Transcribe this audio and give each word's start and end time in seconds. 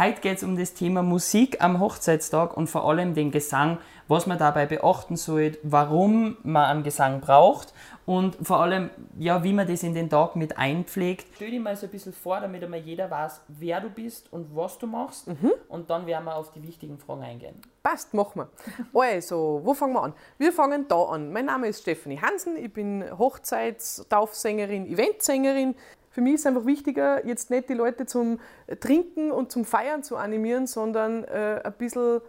Heute 0.00 0.22
geht 0.22 0.38
es 0.38 0.44
um 0.44 0.56
das 0.56 0.72
Thema 0.72 1.02
Musik 1.02 1.62
am 1.62 1.78
Hochzeitstag 1.78 2.56
und 2.56 2.68
vor 2.68 2.88
allem 2.88 3.12
den 3.12 3.30
Gesang, 3.30 3.76
was 4.08 4.26
man 4.26 4.38
dabei 4.38 4.64
beachten 4.64 5.16
soll, 5.16 5.58
warum 5.62 6.38
man 6.42 6.64
einen 6.64 6.82
Gesang 6.84 7.20
braucht 7.20 7.74
und 8.06 8.38
vor 8.40 8.60
allem, 8.60 8.88
ja, 9.18 9.44
wie 9.44 9.52
man 9.52 9.68
das 9.68 9.82
in 9.82 9.92
den 9.92 10.08
Tag 10.08 10.36
mit 10.36 10.56
einpflegt. 10.56 11.26
Stell 11.36 11.50
dir 11.50 11.60
mal 11.60 11.76
so 11.76 11.84
ein 11.84 11.92
bisschen 11.92 12.14
vor, 12.14 12.40
damit 12.40 12.64
einmal 12.64 12.80
jeder 12.80 13.10
weiß, 13.10 13.42
wer 13.48 13.82
du 13.82 13.90
bist 13.90 14.32
und 14.32 14.56
was 14.56 14.78
du 14.78 14.86
machst. 14.86 15.28
Mhm. 15.28 15.52
Und 15.68 15.90
dann 15.90 16.06
werden 16.06 16.24
wir 16.24 16.34
auf 16.34 16.50
die 16.50 16.62
wichtigen 16.66 16.98
Fragen 16.98 17.22
eingehen. 17.22 17.56
Passt, 17.82 18.14
machen 18.14 18.40
wir. 18.40 18.48
Also, 19.10 19.60
wo 19.64 19.74
fangen 19.74 19.92
wir 19.92 20.02
an? 20.02 20.14
Wir 20.38 20.52
fangen 20.54 20.86
da 20.88 21.02
an. 21.02 21.30
Mein 21.30 21.44
Name 21.44 21.68
ist 21.68 21.82
Stephanie 21.82 22.18
Hansen, 22.22 22.56
ich 22.56 22.72
bin 22.72 23.04
Hochzeitstaufsängerin, 23.18 24.86
Eventsängerin. 24.86 25.74
Für 26.10 26.20
mich 26.20 26.34
ist 26.34 26.46
einfach 26.46 26.66
wichtiger, 26.66 27.24
jetzt 27.26 27.50
nicht 27.50 27.68
die 27.68 27.74
Leute 27.74 28.06
zum 28.06 28.40
Trinken 28.80 29.30
und 29.30 29.52
zum 29.52 29.64
Feiern 29.64 30.02
zu 30.02 30.16
animieren, 30.16 30.66
sondern 30.66 31.24
äh, 31.24 31.60
ein 31.64 31.72
bisschen 31.74 32.20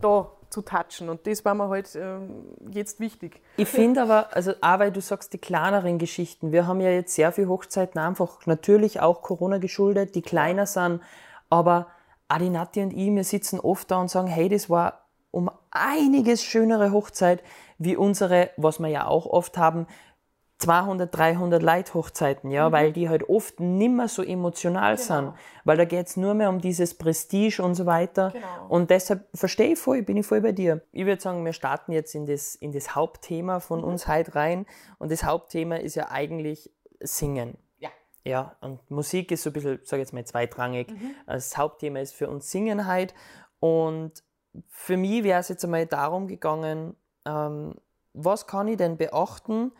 da 0.00 0.30
zu 0.50 0.62
touchen. 0.62 1.08
Und 1.08 1.26
das 1.26 1.44
war 1.44 1.54
mir 1.54 1.68
halt 1.68 1.94
äh, 1.94 2.18
jetzt 2.70 2.98
wichtig. 2.98 3.40
Ich 3.56 3.68
finde 3.68 4.02
aber, 4.02 4.34
also 4.34 4.52
auch 4.60 4.78
weil 4.80 4.90
du 4.90 5.00
sagst, 5.00 5.32
die 5.32 5.38
kleineren 5.38 5.98
Geschichten, 5.98 6.52
wir 6.52 6.66
haben 6.66 6.80
ja 6.80 6.90
jetzt 6.90 7.14
sehr 7.14 7.30
viele 7.32 7.48
Hochzeiten 7.48 8.00
einfach 8.00 8.46
natürlich 8.46 9.00
auch 9.00 9.22
Corona 9.22 9.58
geschuldet, 9.58 10.16
die 10.16 10.22
kleiner 10.22 10.66
sind, 10.66 11.00
aber 11.48 11.86
Adinati 12.28 12.82
und 12.82 12.92
ich, 12.92 13.14
wir 13.14 13.24
sitzen 13.24 13.60
oft 13.60 13.90
da 13.90 14.00
und 14.00 14.10
sagen, 14.10 14.28
hey, 14.28 14.48
das 14.48 14.68
war 14.68 15.04
um 15.30 15.50
einiges 15.70 16.42
schönere 16.42 16.90
Hochzeit 16.90 17.42
wie 17.78 17.96
unsere, 17.96 18.50
was 18.56 18.80
wir 18.80 18.88
ja 18.88 19.06
auch 19.06 19.26
oft 19.26 19.56
haben, 19.56 19.86
200, 20.60 21.16
300 21.16 21.62
Leithochzeiten, 21.62 22.50
ja, 22.50 22.68
mhm. 22.68 22.72
weil 22.72 22.92
die 22.92 23.08
halt 23.08 23.28
oft 23.28 23.60
nimmer 23.60 24.08
so 24.08 24.22
emotional 24.22 24.96
genau. 24.96 25.06
sind, 25.06 25.32
weil 25.64 25.78
da 25.78 25.86
geht's 25.86 26.18
nur 26.18 26.34
mehr 26.34 26.50
um 26.50 26.60
dieses 26.60 26.96
Prestige 26.96 27.62
und 27.62 27.74
so 27.74 27.86
weiter. 27.86 28.30
Genau. 28.32 28.66
Und 28.68 28.90
deshalb 28.90 29.26
verstehe 29.34 29.72
ich 29.72 29.78
voll, 29.78 30.02
bin 30.02 30.18
ich 30.18 30.26
voll 30.26 30.42
bei 30.42 30.52
dir. 30.52 30.82
Ich 30.92 31.06
würde 31.06 31.20
sagen, 31.20 31.44
wir 31.46 31.54
starten 31.54 31.92
jetzt 31.92 32.14
in 32.14 32.26
das, 32.26 32.54
in 32.54 32.72
das 32.72 32.94
Hauptthema 32.94 33.60
von 33.60 33.80
mhm. 33.80 33.86
uns 33.86 34.06
heute 34.06 34.34
rein. 34.34 34.66
Und 34.98 35.10
das 35.10 35.24
Hauptthema 35.24 35.76
ist 35.76 35.94
ja 35.94 36.10
eigentlich 36.10 36.70
Singen. 37.00 37.56
Ja. 37.78 37.88
Ja, 38.24 38.56
und 38.60 38.90
Musik 38.90 39.32
ist 39.32 39.42
so 39.42 39.50
ein 39.50 39.54
bisschen, 39.54 39.80
sag 39.82 39.96
ich 39.96 40.02
jetzt 40.02 40.12
mal, 40.12 40.26
zweitrangig. 40.26 40.90
Mhm. 40.90 41.14
Das 41.26 41.56
Hauptthema 41.56 42.00
ist 42.00 42.14
für 42.14 42.28
uns 42.28 42.50
Singen 42.50 42.86
halt. 42.86 43.14
Und 43.60 44.22
für 44.68 44.98
mich 44.98 45.24
wäre 45.24 45.40
es 45.40 45.48
jetzt 45.48 45.64
einmal 45.64 45.86
darum 45.86 46.28
gegangen, 46.28 46.96
ähm, 47.24 47.76
was 48.12 48.46
kann 48.46 48.68
ich 48.68 48.76
denn 48.76 48.98
beachten, 48.98 49.72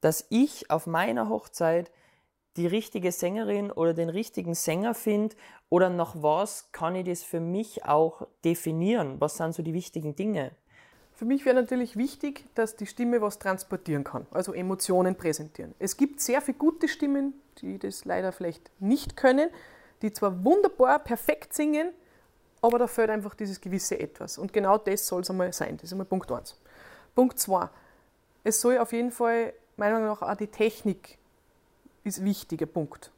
dass 0.00 0.26
ich 0.30 0.70
auf 0.70 0.86
meiner 0.86 1.28
Hochzeit 1.28 1.90
die 2.56 2.66
richtige 2.66 3.12
Sängerin 3.12 3.70
oder 3.70 3.94
den 3.94 4.08
richtigen 4.08 4.54
Sänger 4.54 4.94
finde 4.94 5.36
oder 5.68 5.90
nach 5.90 6.14
was 6.16 6.70
kann 6.72 6.96
ich 6.96 7.06
das 7.06 7.22
für 7.22 7.40
mich 7.40 7.84
auch 7.84 8.26
definieren? 8.44 9.20
Was 9.20 9.36
sind 9.36 9.54
so 9.54 9.62
die 9.62 9.74
wichtigen 9.74 10.16
Dinge? 10.16 10.50
Für 11.12 11.24
mich 11.24 11.44
wäre 11.44 11.56
natürlich 11.56 11.96
wichtig, 11.96 12.44
dass 12.54 12.76
die 12.76 12.86
Stimme 12.86 13.20
was 13.20 13.38
transportieren 13.38 14.04
kann, 14.04 14.26
also 14.30 14.52
Emotionen 14.52 15.16
präsentieren. 15.16 15.74
Es 15.78 15.96
gibt 15.96 16.20
sehr 16.20 16.40
viele 16.40 16.58
gute 16.58 16.86
Stimmen, 16.86 17.34
die 17.58 17.78
das 17.78 18.04
leider 18.04 18.30
vielleicht 18.30 18.70
nicht 18.80 19.16
können, 19.16 19.50
die 20.02 20.12
zwar 20.12 20.44
wunderbar, 20.44 21.00
perfekt 21.00 21.54
singen, 21.54 21.90
aber 22.62 22.78
da 22.78 22.86
fehlt 22.86 23.10
einfach 23.10 23.34
dieses 23.34 23.60
gewisse 23.60 23.98
Etwas. 23.98 24.38
Und 24.38 24.52
genau 24.52 24.78
das 24.78 25.06
soll 25.06 25.22
es 25.22 25.30
einmal 25.30 25.52
sein. 25.52 25.76
Das 25.76 25.84
ist 25.84 25.92
einmal 25.92 26.06
Punkt 26.06 26.30
1. 26.30 26.56
Punkt 27.14 27.38
2. 27.38 27.68
Es 28.44 28.60
soll 28.60 28.78
auf 28.78 28.92
jeden 28.92 29.10
Fall 29.10 29.52
meiner 29.78 29.94
Meinung 29.94 30.08
nach 30.08 30.22
auch 30.22 30.36
die 30.36 30.46
Technik 30.48 31.18
ist 32.04 32.18
ein 32.18 32.24
wichtiger 32.24 32.66
Punkt. 32.66 33.10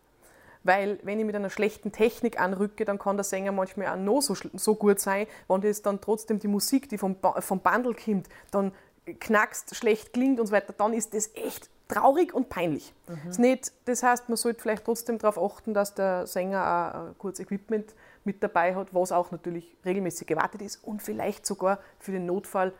Weil 0.63 0.99
wenn 1.03 1.19
ich 1.19 1.25
mit 1.25 1.35
einer 1.35 1.49
schlechten 1.49 1.91
Technik 1.91 2.39
anrücke, 2.39 2.85
dann 2.85 2.99
kann 2.99 3.17
der 3.17 3.25
Sänger 3.25 3.53
manchmal 3.53 3.89
auch 3.89 3.97
noch 3.97 4.21
so, 4.21 4.37
so 4.55 4.75
gut 4.75 5.01
sein, 5.01 5.27
wenn 5.49 5.63
das 5.63 5.81
dann 5.83 6.01
trotzdem 6.01 6.39
die 6.39 6.49
Musik, 6.49 6.89
die 6.89 6.99
vom, 6.99 7.17
vom 7.39 7.61
Bandel 7.61 7.95
kommt, 7.95 8.29
dann 8.51 8.73
knackst, 9.21 9.75
schlecht 9.75 10.13
klingt 10.13 10.39
und 10.39 10.47
so 10.47 10.53
weiter, 10.53 10.75
dann 10.77 10.93
ist 10.93 11.15
das 11.15 11.31
echt 11.35 11.71
traurig 11.89 12.35
und 12.35 12.49
peinlich. 12.51 12.93
Mhm. 13.09 13.19
Das, 13.27 13.39
nicht, 13.39 13.73
das 13.87 14.03
heißt, 14.03 14.29
man 14.29 14.37
sollte 14.37 14.61
vielleicht 14.61 14.85
trotzdem 14.85 15.19
darauf 15.19 15.39
achten, 15.39 15.75
dass 15.75 15.95
der 15.95 16.27
Sänger 16.27 16.61
auch 16.61 17.09
ein 17.09 17.19
kurzes 17.19 17.47
Equipment 17.47 17.95
mit 18.25 18.43
dabei 18.43 18.75
hat, 18.75 18.95
was 18.95 19.13
auch 19.13 19.31
natürlich 19.31 19.75
regelmäßig 19.85 20.27
gewartet 20.27 20.63
ist 20.63 20.85
und 20.85 21.03
vielleicht 21.03 21.47
sogar 21.47 21.79
für 21.99 22.13
den 22.13 22.27
Notfall 22.27 22.73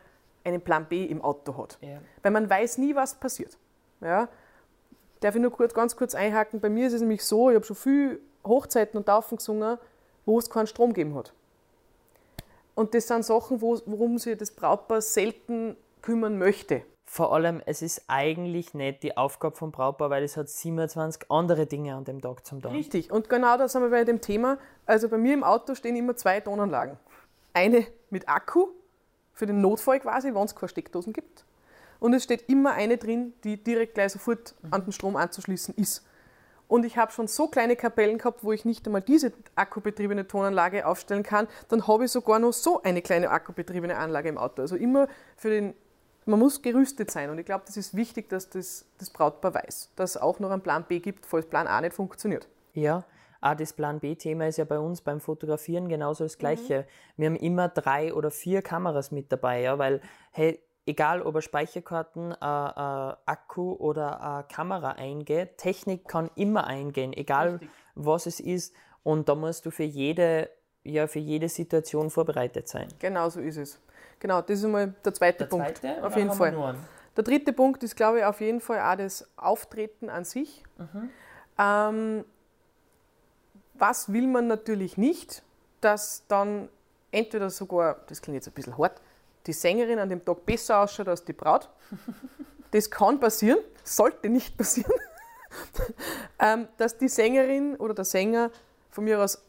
einen 0.43 0.61
Plan 0.61 0.85
B 0.85 1.05
im 1.05 1.21
Auto 1.21 1.57
hat. 1.57 1.77
Ja. 1.81 1.99
Weil 2.21 2.31
man 2.31 2.49
weiß 2.49 2.77
nie, 2.77 2.95
was 2.95 3.15
passiert. 3.15 3.57
Ja? 4.01 4.27
Darf 5.21 5.35
ich 5.35 5.41
nur 5.41 5.51
kurz, 5.51 5.73
ganz 5.73 5.95
kurz 5.95 6.15
einhaken? 6.15 6.59
Bei 6.59 6.69
mir 6.69 6.87
ist 6.87 6.93
es 6.93 7.01
nämlich 7.01 7.23
so, 7.23 7.49
ich 7.49 7.55
habe 7.55 7.65
schon 7.65 7.75
viel 7.75 8.19
Hochzeiten 8.43 8.97
und 8.97 9.05
Taufen 9.05 9.37
gesungen, 9.37 9.77
wo 10.25 10.39
es 10.39 10.49
keinen 10.49 10.67
Strom 10.67 10.93
gegeben 10.93 11.15
hat. 11.15 11.33
Und 12.73 12.95
das 12.95 13.07
sind 13.07 13.23
Sachen, 13.23 13.61
wo, 13.61 13.79
worum 13.85 14.17
sich 14.17 14.37
das 14.37 14.51
Brautpaar 14.51 15.01
selten 15.01 15.77
kümmern 16.01 16.37
möchte. 16.37 16.83
Vor 17.05 17.33
allem, 17.33 17.61
es 17.65 17.81
ist 17.81 18.05
eigentlich 18.07 18.73
nicht 18.73 19.03
die 19.03 19.17
Aufgabe 19.17 19.55
vom 19.55 19.71
Brautpaar, 19.71 20.09
weil 20.09 20.23
es 20.23 20.37
hat 20.37 20.49
27 20.49 21.29
andere 21.29 21.67
Dinge 21.67 21.93
an 21.93 22.05
dem 22.05 22.21
Tag 22.21 22.45
zum 22.45 22.61
Tag. 22.61 22.71
Richtig, 22.71 23.11
und 23.11 23.29
genau 23.29 23.57
da 23.57 23.67
sind 23.67 23.81
wir 23.83 23.89
bei 23.89 24.05
dem 24.05 24.21
Thema. 24.21 24.57
Also 24.85 25.09
bei 25.09 25.17
mir 25.17 25.33
im 25.33 25.43
Auto 25.43 25.75
stehen 25.75 25.95
immer 25.95 26.15
zwei 26.15 26.39
Tonanlagen. 26.39 26.97
Eine 27.53 27.85
mit 28.09 28.29
Akku, 28.29 28.69
für 29.33 29.45
den 29.45 29.61
Notfall 29.61 29.99
quasi, 29.99 30.33
wenn 30.33 30.43
es 30.43 30.55
keine 30.55 30.69
Steckdosen 30.69 31.13
gibt 31.13 31.45
und 32.01 32.15
es 32.15 32.23
steht 32.23 32.49
immer 32.49 32.73
eine 32.73 32.97
drin, 32.97 33.33
die 33.43 33.63
direkt 33.63 33.93
gleich 33.93 34.11
sofort 34.11 34.55
mhm. 34.63 34.73
an 34.73 34.83
den 34.83 34.91
Strom 34.91 35.15
anzuschließen 35.15 35.75
ist. 35.75 36.03
Und 36.67 36.83
ich 36.83 36.97
habe 36.97 37.11
schon 37.11 37.27
so 37.27 37.47
kleine 37.47 37.75
Kapellen 37.75 38.17
gehabt, 38.17 38.43
wo 38.43 38.51
ich 38.51 38.65
nicht 38.65 38.87
einmal 38.87 39.01
diese 39.01 39.31
akkubetriebene 39.55 40.27
Tonanlage 40.27 40.87
aufstellen 40.87 41.21
kann. 41.21 41.47
Dann 41.67 41.85
habe 41.87 42.05
ich 42.05 42.11
sogar 42.11 42.39
noch 42.39 42.53
so 42.53 42.81
eine 42.81 43.01
kleine 43.01 43.29
akkubetriebene 43.29 43.95
Anlage 43.95 44.29
im 44.29 44.37
Auto. 44.37 44.63
Also 44.63 44.77
immer 44.77 45.07
für 45.37 45.49
den, 45.49 45.73
man 46.25 46.39
muss 46.39 46.61
gerüstet 46.61 47.11
sein. 47.11 47.29
Und 47.29 47.37
ich 47.37 47.45
glaube, 47.45 47.65
das 47.67 47.77
ist 47.77 47.95
wichtig, 47.95 48.29
dass 48.29 48.49
das, 48.49 48.85
das 48.97 49.11
Brautpaar 49.11 49.53
weiß, 49.53 49.91
dass 49.95 50.11
es 50.11 50.17
auch 50.17 50.39
noch 50.39 50.49
einen 50.49 50.63
Plan 50.63 50.85
B 50.87 50.99
gibt, 50.99 51.25
falls 51.25 51.45
Plan 51.45 51.67
A 51.67 51.81
nicht 51.81 51.93
funktioniert. 51.93 52.47
Ja, 52.73 53.03
Ah, 53.43 53.55
das 53.55 53.73
Plan 53.73 53.99
B-Thema 53.99 54.47
ist 54.47 54.57
ja 54.57 54.65
bei 54.65 54.77
uns 54.77 55.01
beim 55.01 55.19
Fotografieren 55.19 55.89
genauso 55.89 56.23
das 56.23 56.37
Gleiche. 56.37 56.81
Mhm. 56.81 57.21
Wir 57.21 57.25
haben 57.25 57.35
immer 57.37 57.69
drei 57.69 58.13
oder 58.13 58.29
vier 58.29 58.61
Kameras 58.61 59.09
mit 59.09 59.31
dabei, 59.31 59.61
ja, 59.61 59.79
weil, 59.79 59.99
hey, 60.29 60.61
egal 60.85 61.21
ob 61.21 61.35
er 61.35 61.41
Speicherkarten, 61.41 62.31
äh, 62.31 62.35
äh, 62.35 63.15
Akku 63.25 63.73
oder 63.73 64.45
äh, 64.49 64.53
Kamera 64.53 64.91
eingeht, 64.91 65.57
Technik 65.57 66.07
kann 66.07 66.29
immer 66.35 66.65
eingehen, 66.65 67.13
egal 67.13 67.51
Richtig. 67.51 67.69
was 67.95 68.25
es 68.25 68.39
ist. 68.39 68.73
Und 69.03 69.29
da 69.29 69.35
musst 69.35 69.65
du 69.65 69.71
für 69.71 69.83
jede, 69.83 70.49
ja, 70.83 71.07
für 71.07 71.19
jede 71.19 71.49
Situation 71.49 72.09
vorbereitet 72.09 72.67
sein. 72.67 72.87
Genau 72.99 73.29
so 73.29 73.39
ist 73.39 73.57
es. 73.57 73.79
Genau, 74.19 74.41
das 74.41 74.59
ist 74.59 74.67
mal 74.67 74.93
der 75.03 75.13
zweite 75.13 75.39
der 75.39 75.45
Punkt. 75.45 75.77
Zweite, 75.77 76.05
auf 76.05 76.15
jeden 76.15 76.31
Fall. 76.31 76.75
Der 77.17 77.23
dritte 77.23 77.51
Punkt 77.51 77.83
ist, 77.83 77.95
glaube 77.95 78.19
ich, 78.19 78.25
auf 78.25 78.39
jeden 78.39 78.61
Fall 78.61 78.79
auch 78.79 78.95
das 78.95 79.27
Auftreten 79.35 80.09
an 80.09 80.23
sich. 80.23 80.63
Mhm. 80.77 81.09
Ähm, 81.57 82.25
was 83.73 84.13
will 84.13 84.27
man 84.27 84.47
natürlich 84.47 84.97
nicht, 84.97 85.43
dass 85.81 86.23
dann 86.27 86.69
entweder 87.11 87.49
sogar, 87.49 87.97
das 88.07 88.21
klingt 88.21 88.35
jetzt 88.35 88.47
ein 88.47 88.53
bisschen 88.53 88.77
hart, 88.77 89.01
die 89.45 89.53
Sängerin 89.53 89.99
an 89.99 90.09
dem 90.09 90.23
Tag 90.23 90.45
besser 90.45 90.79
ausschaut 90.79 91.07
als 91.07 91.23
die 91.23 91.33
Braut. 91.33 91.69
Das 92.73 92.89
kann 92.89 93.19
passieren, 93.19 93.59
sollte 93.83 94.29
nicht 94.29 94.57
passieren. 94.57 94.93
ähm, 96.39 96.69
dass 96.77 96.97
die 96.97 97.09
Sängerin 97.09 97.75
oder 97.75 97.93
der 97.93 98.05
Sänger 98.05 98.49
von 98.89 99.03
mir 99.03 99.21
aus, 99.21 99.43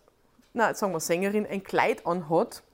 na 0.53 0.75
sagen 0.75 0.93
wir 0.93 0.99
Sängerin, 0.99 1.47
ein 1.47 1.63
Kleid 1.63 2.05
anhat, 2.05 2.65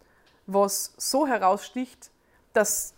was 0.46 0.94
so 0.96 1.26
heraussticht, 1.26 2.10
dass 2.54 2.94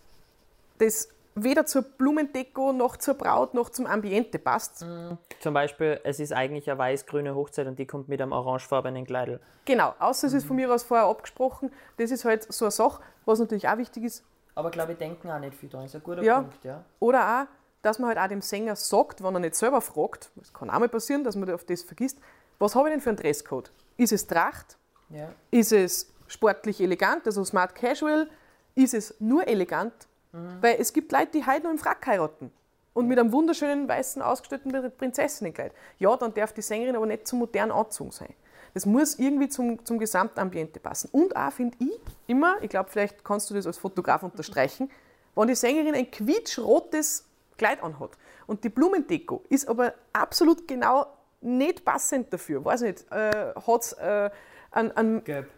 das 0.77 1.09
weder 1.35 1.65
zur 1.65 1.83
Blumendeko 1.83 2.73
noch 2.73 2.97
zur 2.97 3.13
Braut 3.13 3.53
noch 3.53 3.69
zum 3.69 3.85
Ambiente 3.85 4.39
passt. 4.39 4.85
Mhm. 4.85 5.17
Zum 5.39 5.53
Beispiel, 5.53 5.99
es 6.03 6.19
ist 6.19 6.33
eigentlich 6.33 6.69
eine 6.69 6.77
weiß-grüne 6.77 7.35
Hochzeit 7.35 7.67
und 7.67 7.79
die 7.79 7.85
kommt 7.85 8.09
mit 8.09 8.21
einem 8.21 8.31
orangefarbenen 8.31 9.05
Kleidel. 9.05 9.39
Genau, 9.65 9.93
außer 9.99 10.27
es 10.27 10.33
ist 10.33 10.45
von 10.45 10.55
mir 10.55 10.73
aus 10.73 10.83
vorher 10.83 11.07
abgesprochen. 11.07 11.71
Das 11.97 12.11
ist 12.11 12.25
halt 12.25 12.51
so 12.51 12.65
eine 12.65 12.71
Sache, 12.71 13.01
was 13.25 13.39
natürlich 13.39 13.67
auch 13.67 13.77
wichtig 13.77 14.03
ist. 14.03 14.23
Aber 14.55 14.69
glaube 14.69 14.93
ich, 14.93 14.97
denken 14.97 15.29
auch 15.29 15.39
nicht 15.39 15.55
viel 15.55 15.69
da. 15.69 15.77
Das 15.77 15.91
ist 15.91 15.95
ein 15.95 16.03
guter 16.03 16.23
ja. 16.23 16.41
Punkt, 16.41 16.63
ja. 16.65 16.83
Oder 16.99 17.41
auch, 17.41 17.47
dass 17.81 17.99
man 17.99 18.09
halt 18.09 18.19
auch 18.19 18.27
dem 18.27 18.41
Sänger 18.41 18.75
sagt, 18.75 19.23
wenn 19.23 19.33
er 19.33 19.39
nicht 19.39 19.55
selber 19.55 19.81
fragt, 19.81 20.31
das 20.35 20.53
kann 20.53 20.69
auch 20.69 20.79
mal 20.79 20.89
passieren, 20.89 21.23
dass 21.23 21.35
man 21.35 21.49
auf 21.51 21.63
das 21.63 21.83
vergisst, 21.83 22.19
was 22.59 22.75
habe 22.75 22.89
ich 22.89 22.93
denn 22.93 23.01
für 23.01 23.09
einen 23.09 23.17
Dresscode? 23.17 23.71
Ist 23.97 24.11
es 24.11 24.27
Tracht? 24.27 24.77
Ja. 25.09 25.29
Ist 25.49 25.71
es 25.71 26.13
sportlich 26.27 26.79
elegant, 26.81 27.25
also 27.25 27.43
smart 27.43 27.73
casual? 27.73 28.29
Ist 28.75 28.93
es 28.93 29.15
nur 29.19 29.47
elegant? 29.47 29.93
Mhm. 30.31 30.57
Weil 30.61 30.77
es 30.79 30.93
gibt 30.93 31.11
Leute, 31.11 31.31
die 31.33 31.45
heute 31.45 31.63
noch 31.63 31.71
im 31.71 31.77
Frack 31.77 32.05
heiraten 32.07 32.51
und 32.93 33.07
mit 33.07 33.19
einem 33.19 33.31
wunderschönen 33.31 33.87
weißen 33.87 34.21
ausgestatteten 34.21 34.91
Prinzessinnenkleid. 34.97 35.73
Ja, 35.99 36.15
dann 36.17 36.33
darf 36.33 36.53
die 36.53 36.61
Sängerin 36.61 36.95
aber 36.95 37.05
nicht 37.05 37.27
zu 37.27 37.35
modern 37.35 37.71
angezogen 37.71 38.11
sein. 38.11 38.33
Das 38.73 38.85
muss 38.85 39.19
irgendwie 39.19 39.49
zum, 39.49 39.83
zum 39.85 39.99
Gesamtambiente 39.99 40.79
passen. 40.79 41.09
Und 41.11 41.35
auch 41.35 41.51
finde 41.51 41.75
ich 41.79 41.99
immer, 42.27 42.55
ich 42.61 42.69
glaube, 42.69 42.89
vielleicht 42.89 43.23
kannst 43.23 43.49
du 43.49 43.53
das 43.53 43.67
als 43.67 43.77
Fotograf 43.77 44.23
unterstreichen, 44.23 44.89
wenn 45.35 45.47
die 45.47 45.55
Sängerin 45.55 45.95
ein 45.95 46.09
quietschrotes 46.09 47.25
Kleid 47.57 47.83
anhat 47.83 48.11
und 48.47 48.63
die 48.63 48.69
Blumendeko 48.69 49.43
ist 49.49 49.67
aber 49.67 49.93
absolut 50.13 50.67
genau 50.67 51.05
nicht 51.41 51.85
passend 51.85 52.33
dafür, 52.33 52.63
weiß 52.65 52.81
nicht, 52.81 53.05
äh, 53.11 53.53
hat 53.55 53.81
es 53.81 53.93
äh, 53.93 54.29
an, 54.71 54.91
an 54.91 55.23
Gelb. 55.23 55.49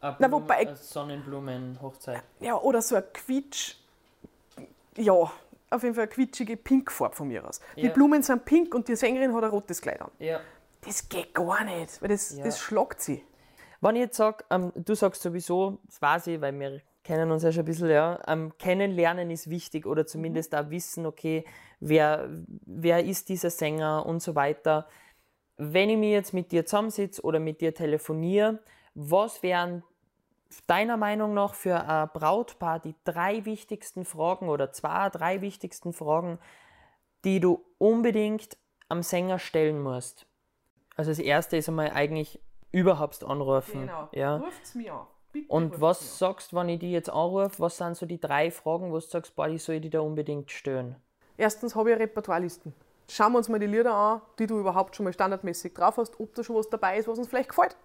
Na, 0.00 0.30
wobei- 0.30 0.68
eine 0.68 0.76
Sonnenblumen-Hochzeit. 0.76 2.22
Ja, 2.40 2.56
oder 2.56 2.82
so 2.82 2.96
ein 2.96 3.04
Quietsch. 3.12 3.77
Ja, 4.98 5.12
auf 5.70 5.82
jeden 5.82 5.94
Fall 5.94 6.04
eine 6.04 6.10
quietschige 6.12 6.56
Pinkfarbe 6.56 7.14
von 7.16 7.28
mir 7.28 7.46
aus. 7.46 7.60
Die 7.76 7.82
Ja. 7.86 7.92
Blumen 7.92 8.22
sind 8.22 8.44
pink 8.44 8.74
und 8.74 8.88
die 8.88 8.96
Sängerin 8.96 9.34
hat 9.34 9.44
ein 9.44 9.50
rotes 9.50 9.80
Kleid 9.80 10.00
an. 10.00 10.10
Ja. 10.18 10.40
Das 10.82 11.08
geht 11.08 11.34
gar 11.34 11.64
nicht, 11.64 12.00
weil 12.00 12.08
das, 12.08 12.36
Ja. 12.36 12.44
das 12.44 12.58
schlagt 12.60 13.00
sie. 13.00 13.24
Wenn 13.80 13.96
ich 13.96 14.02
jetzt 14.02 14.16
sage, 14.16 14.44
ähm, 14.50 14.72
du 14.74 14.94
sagst 14.94 15.22
sowieso, 15.22 15.78
das 15.86 16.00
weiß 16.02 16.26
ich, 16.28 16.40
weil 16.40 16.58
wir 16.58 16.80
kennen 17.04 17.30
uns 17.30 17.42
ja 17.42 17.52
schon 17.52 17.62
ein 17.62 17.66
bisschen, 17.66 17.90
ja, 17.90 18.20
ähm, 18.26 18.52
kennenlernen 18.58 19.30
ist 19.30 19.48
wichtig 19.50 19.86
oder 19.86 20.06
zumindest 20.06 20.54
auch 20.54 20.68
wissen, 20.70 21.06
okay, 21.06 21.44
wer, 21.80 22.28
wer 22.66 23.04
ist 23.04 23.28
dieser 23.28 23.50
Sänger 23.50 24.04
und 24.04 24.20
so 24.22 24.34
weiter. 24.34 24.88
Wenn 25.56 25.90
ich 25.90 25.96
mich 25.96 26.10
jetzt 26.10 26.34
mit 26.34 26.52
dir 26.52 26.66
zusammensitze 26.66 27.22
oder 27.22 27.40
mit 27.40 27.60
dir 27.60 27.74
telefoniere, 27.74 28.58
was 28.94 29.42
wären 29.42 29.82
deiner 30.66 30.96
Meinung 30.96 31.34
nach 31.34 31.54
für 31.54 31.80
ein 31.80 32.08
Brautpaar 32.12 32.80
die 32.80 32.94
drei 33.04 33.44
wichtigsten 33.44 34.04
Fragen 34.04 34.48
oder 34.48 34.72
zwei, 34.72 35.08
drei 35.10 35.40
wichtigsten 35.40 35.92
Fragen, 35.92 36.38
die 37.24 37.40
du 37.40 37.64
unbedingt 37.78 38.56
am 38.88 39.02
Sänger 39.02 39.38
stellen 39.38 39.82
musst? 39.82 40.26
Also 40.96 41.10
das 41.10 41.18
erste 41.18 41.56
ist 41.56 41.68
einmal 41.68 41.90
eigentlich 41.90 42.40
überhaupt 42.72 43.22
anrufen. 43.24 43.90
Ja. 44.12 44.36
Ruft's 44.36 44.74
mir 44.74 44.92
an. 44.94 45.06
Bitte 45.32 45.52
Und 45.52 45.80
was 45.80 46.18
sagst, 46.18 46.54
wenn 46.54 46.70
ich 46.70 46.78
die 46.78 46.90
jetzt 46.90 47.10
anrufe, 47.10 47.60
was 47.60 47.76
sind 47.76 47.96
so 47.96 48.06
die 48.06 48.20
drei 48.20 48.50
Fragen, 48.50 48.90
wo 48.90 48.94
du 48.94 49.00
sagst, 49.00 49.36
boah, 49.36 49.48
die 49.48 49.58
soll 49.58 49.76
ich 49.76 49.82
dir 49.82 49.90
da 49.90 50.00
unbedingt 50.00 50.50
stellen? 50.50 50.96
Erstens 51.36 51.76
habe 51.76 51.90
ich 51.90 51.94
eine 51.94 52.04
Repertoirelisten. 52.04 52.74
Schauen 53.10 53.32
wir 53.32 53.38
uns 53.38 53.48
mal 53.48 53.58
die 53.58 53.66
Lieder 53.66 53.94
an, 53.94 54.22
die 54.38 54.46
du 54.46 54.58
überhaupt 54.58 54.96
schon 54.96 55.04
mal 55.04 55.12
standardmäßig 55.12 55.74
drauf 55.74 55.98
hast, 55.98 56.18
ob 56.18 56.34
da 56.34 56.42
schon 56.42 56.56
was 56.56 56.68
dabei 56.68 56.98
ist, 56.98 57.08
was 57.08 57.18
uns 57.18 57.28
vielleicht 57.28 57.50
gefällt. 57.50 57.76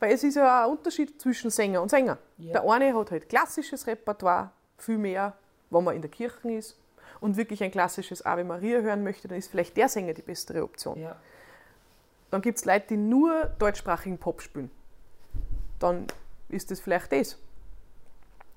Weil 0.00 0.12
es 0.12 0.24
ist 0.24 0.36
ja 0.36 0.64
auch 0.64 0.70
ein 0.70 0.76
Unterschied 0.76 1.20
zwischen 1.20 1.50
Sänger 1.50 1.82
und 1.82 1.90
Sänger. 1.90 2.18
Ja. 2.38 2.52
Der 2.52 2.70
eine 2.70 2.94
hat 2.94 3.10
halt 3.10 3.28
klassisches 3.28 3.86
Repertoire, 3.86 4.50
viel 4.78 4.98
mehr, 4.98 5.34
wenn 5.70 5.84
man 5.84 5.96
in 5.96 6.02
der 6.02 6.10
Kirche 6.10 6.52
ist 6.52 6.78
und 7.20 7.36
wirklich 7.36 7.62
ein 7.62 7.70
klassisches 7.70 8.24
Ave 8.24 8.44
Maria 8.44 8.80
hören 8.80 9.02
möchte, 9.02 9.28
dann 9.28 9.38
ist 9.38 9.50
vielleicht 9.50 9.76
der 9.76 9.88
Sänger 9.88 10.14
die 10.14 10.22
bessere 10.22 10.62
Option. 10.62 11.00
Ja. 11.00 11.16
Dann 12.30 12.42
gibt 12.42 12.58
es 12.58 12.64
Leute, 12.64 12.88
die 12.90 12.96
nur 12.96 13.44
deutschsprachigen 13.58 14.18
Pop 14.18 14.42
spielen. 14.42 14.70
Dann 15.78 16.06
ist 16.48 16.70
das 16.70 16.80
vielleicht 16.80 17.12
das, 17.12 17.38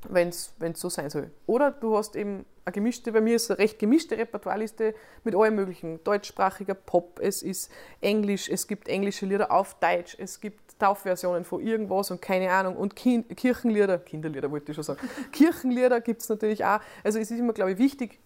wenn 0.08 0.30
es 0.30 0.54
so 0.76 0.90
sein 0.90 1.10
soll. 1.10 1.32
Oder 1.46 1.72
du 1.72 1.98
hast 1.98 2.16
eben 2.16 2.46
eine 2.66 2.74
gemischte, 2.74 3.12
bei 3.12 3.22
mir 3.22 3.36
ist 3.36 3.50
eine 3.50 3.60
recht 3.60 3.80
gemischte 3.80 4.18
Repertoireliste 4.18 4.96
mit 5.24 5.36
allem 5.36 5.56
möglichen. 5.56 6.04
Deutschsprachiger 6.04 6.76
Pop, 6.76 7.20
es 7.22 7.42
ist 7.42 7.72
Englisch, 8.02 8.50
es 8.50 8.68
gibt 8.68 8.88
englische 8.88 9.26
Lieder 9.26 9.52
auf 9.52 9.76
Deutsch, 9.80 10.16
es 10.20 10.40
gibt 10.40 10.80
Taufversionen 10.80 11.44
von 11.44 11.62
irgendwas 11.62 12.12
und 12.12 12.22
keine 12.22 12.52
Ahnung. 12.52 12.78
Und 12.78 12.96
Kin 12.96 13.28
Kirchenlieder, 13.28 13.98
Kinderlieder 14.00 14.50
wollte 14.50 14.72
ich 14.72 14.76
schon 14.76 14.84
sagen, 14.84 15.00
Kirchenlieder 15.32 16.00
gibt 16.02 16.22
es 16.22 16.30
natürlich 16.30 16.64
auch. 16.64 16.80
Also 17.04 17.20
es 17.20 17.30
ist 17.32 17.40
immer, 17.40 17.54
glaube 17.54 17.74
ich, 17.74 17.78
wichtig, 17.78 18.20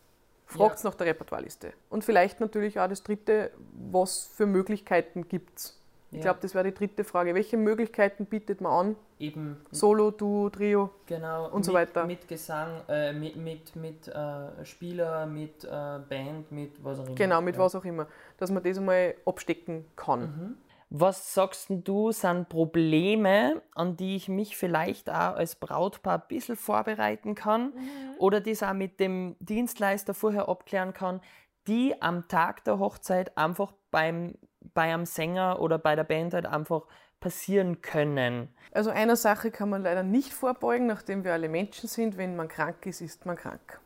fragt 0.45 0.83
nach 0.83 0.95
der 0.95 1.07
Repertoireliste. 1.07 1.73
Und 1.89 2.03
vielleicht 2.03 2.39
natürlich 2.39 2.79
auch 2.79 2.87
das 2.87 3.03
dritte, 3.03 3.51
was 3.91 4.29
für 4.35 4.45
Möglichkeiten 4.45 5.27
gibt 5.27 5.59
es. 5.59 5.82
Ich 6.13 6.19
Ja. 6.19 6.25
glaube, 6.25 6.39
das 6.41 6.53
wäre 6.53 6.65
die 6.65 6.73
dritte 6.73 7.03
Frage. 7.03 7.33
Welche 7.33 7.57
Möglichkeiten 7.57 8.25
bietet 8.27 8.61
man 8.61 8.71
an? 8.87 8.95
Eben, 9.19 9.57
Solo, 9.71 10.11
Duo, 10.11 10.49
Trio? 10.49 10.91
genau. 11.07 11.49
Und 11.49 11.63
so 11.65 11.71
mit, 11.71 11.81
weiter. 11.81 12.05
Mit 12.05 12.27
Gesang, 12.27 12.81
äh, 12.87 13.11
mit, 13.13 13.35
mit, 13.35 13.75
mit 13.75 14.07
äh, 14.07 14.63
Spieler, 14.65 15.25
mit 15.25 15.63
äh, 15.63 15.67
Band, 16.07 16.51
mit 16.51 16.83
was 16.83 16.99
auch 16.99 17.05
immer. 17.07 17.15
Genau, 17.15 17.41
mit 17.41 17.55
ja. 17.55 17.61
was 17.61 17.75
auch 17.75 17.85
immer. 17.85 18.07
Dass 18.37 18.51
man 18.51 18.61
das 18.61 18.77
einmal 18.77 19.15
abstecken 19.25 19.85
kann. 19.95 20.57
Was 20.95 21.33
sagst 21.33 21.69
denn 21.69 21.83
du, 21.83 22.11
sind 22.11 22.49
Probleme, 22.49 23.63
an 23.73 23.97
die 23.97 24.15
ich 24.15 24.29
mich 24.29 24.55
vielleicht 24.55 25.09
auch 25.09 25.35
als 25.35 25.55
Brautpaar 25.55 26.19
ein 26.19 26.27
bisschen 26.27 26.55
vorbereiten 26.55 27.33
kann 27.33 27.73
oder 28.19 28.39
das 28.39 28.61
auch 28.61 28.73
mit 28.73 28.99
dem 28.99 29.35
Dienstleister 29.39 30.13
vorher 30.13 30.47
abklären 30.49 30.93
kann, 30.93 31.19
die 31.65 31.99
am 31.99 32.27
Tag 32.27 32.63
der 32.65 32.77
Hochzeit 32.77 33.35
einfach 33.37 33.73
beim, 33.89 34.35
bei 34.73 34.93
einem 34.93 35.05
Sänger 35.05 35.59
oder 35.59 35.77
bei 35.77 35.95
der 35.95 36.03
Band 36.03 36.33
halt 36.33 36.45
einfach 36.45 36.83
passieren 37.19 37.81
können? 37.81 38.49
Also 38.71 38.89
einer 38.89 39.15
Sache 39.15 39.51
kann 39.51 39.69
man 39.69 39.83
leider 39.83 40.03
nicht 40.03 40.33
vorbeugen, 40.33 40.87
nachdem 40.87 41.23
wir 41.23 41.33
alle 41.33 41.49
Menschen 41.49 41.87
sind. 41.87 42.17
Wenn 42.17 42.35
man 42.35 42.47
krank 42.47 42.85
ist, 42.85 43.01
ist 43.01 43.25
man 43.25 43.35
krank. 43.35 43.79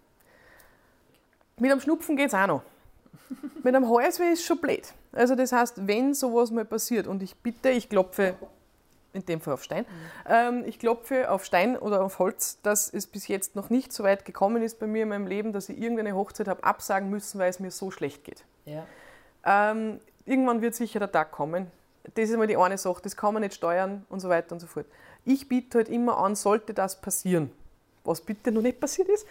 Mit 1.60 1.72
einem 1.72 1.82
Schnupfen 1.82 2.16
geht 2.16 2.28
es 2.28 2.34
auch 2.34 2.48
noch. 2.48 2.62
Mit 3.64 3.76
einem 3.76 3.90
Halsweh 3.90 4.32
ist 4.32 4.46
schon 4.46 4.60
blöd. 4.60 4.94
Also 5.12 5.36
das 5.36 5.52
heißt, 5.52 5.88
wenn 5.88 6.14
sowas 6.14 6.52
mal 6.52 6.66
passiert 6.66 7.08
und 7.08 7.24
ich 7.24 7.36
bitte, 7.36 7.70
ich 7.70 7.90
klopfe 7.90 8.36
in 9.14 9.26
dem 9.26 9.42
Fall 9.42 9.56
auf 9.56 9.64
Stein, 9.64 9.86
ähm, 10.30 10.64
ich 10.66 10.78
klopfe 10.78 11.32
auf 11.32 11.44
Stein 11.44 11.78
oder 11.78 12.04
auf 12.04 12.20
Holz, 12.20 12.62
dass 12.62 12.94
es 12.94 13.08
bis 13.08 13.28
jetzt 13.28 13.56
noch 13.56 13.70
nicht 13.70 13.92
so 13.92 14.04
weit 14.04 14.26
gekommen 14.26 14.62
ist 14.62 14.80
bei 14.80 14.86
mir 14.86 15.04
in 15.04 15.10
meinem 15.10 15.28
Leben, 15.28 15.54
dass 15.54 15.70
ich 15.70 15.80
irgendeine 15.80 16.14
Hochzeit 16.16 16.48
habe 16.48 16.64
absagen 16.64 17.10
müssen, 17.10 17.40
weil 17.40 17.50
es 17.50 17.60
mir 17.60 17.72
so 17.72 17.90
schlecht 17.90 18.24
geht. 18.24 18.46
Ja. 18.66 18.86
Ähm, 19.44 20.00
irgendwann 20.28 20.62
wird 20.62 20.76
sicher 20.76 21.00
der 21.00 21.12
Tag 21.12 21.32
kommen. 21.32 21.72
Das 22.14 22.30
ist 22.30 22.38
mal 22.38 22.48
die 22.48 22.56
eine 22.58 22.78
Sache, 22.78 23.02
das 23.02 23.16
kann 23.18 23.34
man 23.34 23.42
nicht 23.42 23.56
steuern 23.56 24.06
und 24.10 24.20
so 24.20 24.30
weiter 24.30 24.54
und 24.54 24.60
so 24.60 24.68
fort. 24.68 24.86
Ich 25.26 25.50
biete 25.50 25.80
halt 25.80 25.90
immer 25.90 26.18
an, 26.18 26.36
sollte 26.36 26.74
das 26.74 27.02
passieren, 27.02 27.52
was 28.04 28.22
bitte 28.22 28.52
noch 28.52 28.62
nicht 28.62 28.80
passiert 28.80 29.10
ist, 29.10 29.28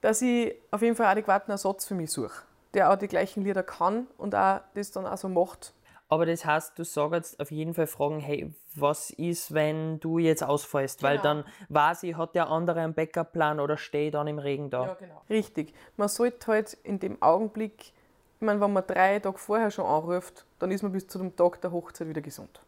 dass 0.00 0.22
ich 0.22 0.54
auf 0.70 0.82
jeden 0.82 0.96
Fall 0.96 1.06
adäquaten 1.06 1.50
Ersatz 1.52 1.86
für 1.86 1.94
mich 1.94 2.10
suche, 2.10 2.42
der 2.74 2.90
auch 2.90 2.96
die 2.96 3.06
gleichen 3.08 3.44
Lieder 3.44 3.62
kann 3.62 4.06
und 4.18 4.34
auch 4.34 4.60
das 4.74 4.90
dann 4.90 5.06
auch 5.06 5.16
so 5.16 5.28
macht. 5.28 5.72
Aber 6.08 6.24
das 6.24 6.44
heißt, 6.44 6.78
du 6.78 6.84
sagst 6.84 7.40
auf 7.40 7.50
jeden 7.50 7.74
Fall 7.74 7.88
fragen, 7.88 8.20
hey, 8.20 8.52
was 8.76 9.10
ist, 9.10 9.54
wenn 9.54 9.98
du 9.98 10.18
jetzt 10.18 10.42
ausfallst? 10.44 11.02
Weil 11.02 11.16
Genau. 11.18 11.22
dann 11.42 11.44
weiß 11.68 12.04
ich, 12.04 12.16
hat 12.16 12.34
der 12.36 12.48
andere 12.48 12.80
einen 12.80 12.94
Backup-Plan 12.94 13.58
oder 13.58 13.76
stehe 13.76 14.06
ich 14.06 14.12
dann 14.12 14.28
im 14.28 14.38
Regen 14.38 14.70
da? 14.70 14.94
genau. 15.00 15.22
Richtig. 15.28 15.74
Man 15.96 16.08
sollte 16.08 16.46
halt 16.46 16.74
in 16.84 17.00
dem 17.00 17.20
Augenblick, 17.20 17.92
ich 18.38 18.44
meine, 18.44 18.60
wenn 18.60 18.72
man 18.72 18.86
drei 18.86 19.18
Tage 19.18 19.38
vorher 19.38 19.70
schon 19.70 19.86
anruft, 19.86 20.44
dann 20.58 20.70
ist 20.70 20.82
man 20.82 20.92
bis 20.92 21.08
zu 21.08 21.18
dem 21.18 21.34
Tag 21.34 21.60
der 21.60 21.72
Hochzeit 21.72 22.08
wieder 22.08 22.20
gesund. 22.20 22.60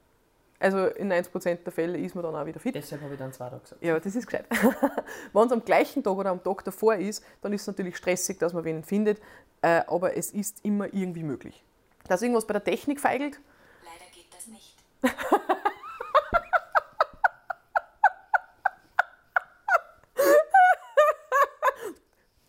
Also 0.61 0.87
in 0.87 1.13
90% 1.13 1.57
der 1.63 1.73
Fälle 1.73 1.99
ist 1.99 2.15
man 2.15 2.25
dann 2.25 2.35
auch 2.35 2.47
wieder 2.47 2.59
fit. 2.59 2.75
Deshalb 2.75 3.03
habe 3.03 3.13
ich 3.13 3.19
dann 3.19 3.33
zwei 3.33 3.49
Tage 3.49 3.63
gesagt. 3.63 3.83
Ja, 3.83 3.99
das 3.99 4.17
ist 4.17 4.27
gescheit. 4.27 4.47
Wenn 5.33 5.47
es 5.47 5.53
am 5.53 5.65
gleichen 5.65 6.03
Tag 6.03 6.15
oder 6.15 6.31
am 6.31 6.43
Tag 6.43 6.65
davor 6.65 6.97
ist, 6.97 7.25
dann 7.43 7.53
ist 7.53 7.61
es 7.61 7.67
natürlich 7.69 7.97
stressig, 7.97 8.39
dass 8.39 8.53
man 8.53 8.65
wen 8.65 8.83
findet, 8.83 9.21
äh, 9.63 9.83
aber 9.87 10.17
es 10.17 10.33
ist 10.33 10.65
immer 10.65 10.93
irgendwie 10.93 11.23
möglich. 11.23 11.63
Dass 12.09 12.23
irgendwas 12.23 12.47
bei 12.47 12.55
der 12.55 12.65
Technik 12.65 12.99
feigelt, 13.01 13.39
Leider 13.85 14.11
geht 14.13 14.33
das 14.35 14.47
nicht. 14.49 14.77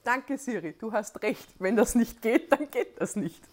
danke 0.10 0.40
Siri, 0.40 0.74
du 0.74 0.92
hast 0.92 1.22
recht. 1.22 1.48
Wenn 1.60 1.76
das 1.76 1.94
nicht 1.94 2.20
geht, 2.20 2.52
dann 2.52 2.70
geht 2.72 3.00
das 3.00 3.16
nicht. 3.16 3.44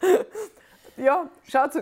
ja, 0.96 1.28
schaut. 1.48 1.72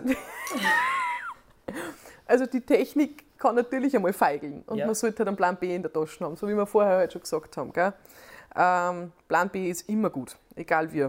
Also 2.25 2.45
die 2.47 2.61
Technik 2.61 3.37
kann 3.37 3.53
natürlich 3.55 3.95
einmal 3.95 4.13
feigeln 4.13 4.63
und 4.65 4.79
Ja. 4.79 4.87
man 4.87 4.95
sollte 4.95 5.19
halt 5.19 5.27
einen 5.27 5.37
Plan 5.37 5.57
B 5.57 5.75
in 5.75 5.83
der 5.83 5.93
Tasche 5.93 6.25
haben, 6.25 6.35
so 6.35 6.47
wie 6.47 6.55
wir 6.55 6.65
vorher 6.65 6.97
halt 6.97 7.13
schon 7.13 7.21
gesagt 7.21 7.55
haben. 7.55 7.71
Gell? 7.71 7.93
Ähm, 8.55 9.11
Plan 9.27 9.49
B 9.49 9.69
ist 9.69 9.87
immer 9.87 10.09
gut, 10.09 10.35
egal 10.55 10.91
wie. 10.91 11.07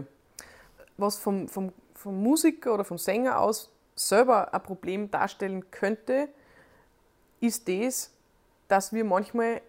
Was 0.97 1.17
vom, 1.17 1.47
vom, 1.47 1.73
vom 1.95 2.21
Musiker 2.21 2.71
oder 2.75 2.83
vom 2.85 2.99
Sänger 2.99 3.39
aus 3.39 3.71
selber 3.95 4.53
ein 4.53 4.61
Problem 4.61 5.09
darstellen 5.09 5.71
könnte, 5.71 6.29
ist 7.39 7.67
das, 7.67 8.11
dass 8.67 8.93
wir 8.93 9.03
manchmal 9.03 9.61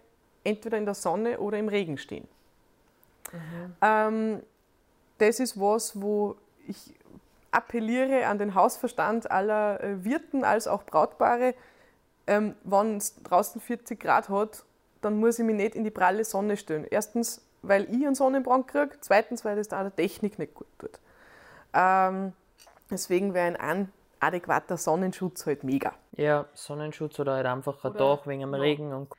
entweder 0.45 0.77
in 0.77 0.85
der 0.85 0.93
Sonne 0.93 1.39
oder 1.39 1.57
im 1.57 1.67
Regen 1.67 1.97
stehen. 1.97 2.27
Ähm, 3.81 4.41
das 5.17 5.39
ist 5.39 5.59
was, 5.59 5.99
wo 6.01 6.35
ich 6.67 6.93
appelliere 7.51 8.27
an 8.27 8.37
den 8.37 8.55
Hausverstand 8.55 9.31
aller 9.31 9.81
äh, 9.83 10.03
Wirten 10.03 10.43
als 10.43 10.67
auch 10.67 10.83
Brautpaare. 10.83 11.53
Ähm, 12.27 12.55
wenn 12.63 12.97
es 12.97 13.21
draußen 13.23 13.61
40 13.61 13.99
Grad 13.99 14.29
hat, 14.29 14.63
dann 15.01 15.19
muss 15.19 15.39
ich 15.39 15.45
mich 15.45 15.55
nicht 15.55 15.75
in 15.75 15.83
die 15.83 15.91
pralle 15.91 16.23
Sonne 16.25 16.57
stellen. 16.57 16.85
Erstens, 16.89 17.45
weil 17.61 17.83
ich 17.85 18.05
einen 18.05 18.15
Sonnenbrand 18.15 18.67
kriege. 18.67 18.97
Zweitens, 19.01 19.45
weil 19.45 19.55
das 19.55 19.67
da 19.67 19.81
der 19.83 19.95
Technik 19.95 20.39
nicht 20.39 20.53
gut 20.55 20.67
tut. 20.79 20.99
Ähm, 21.73 22.33
deswegen 22.89 23.33
wäre 23.33 23.59
ein 23.59 23.91
adäquater 24.19 24.77
Sonnenschutz 24.77 25.45
halt 25.45 25.63
mega. 25.63 25.93
Ja, 26.13 26.45
Sonnenschutz 26.53 27.19
oder 27.19 27.33
halt 27.35 27.45
einfach 27.45 27.83
ein 27.83 27.91
Oder- 27.91 28.17
Dach 28.17 28.27
wegen 28.27 28.41
dem 28.41 28.53
ja. 28.53 28.59
Regen. 28.59 28.93
Und 28.93 29.09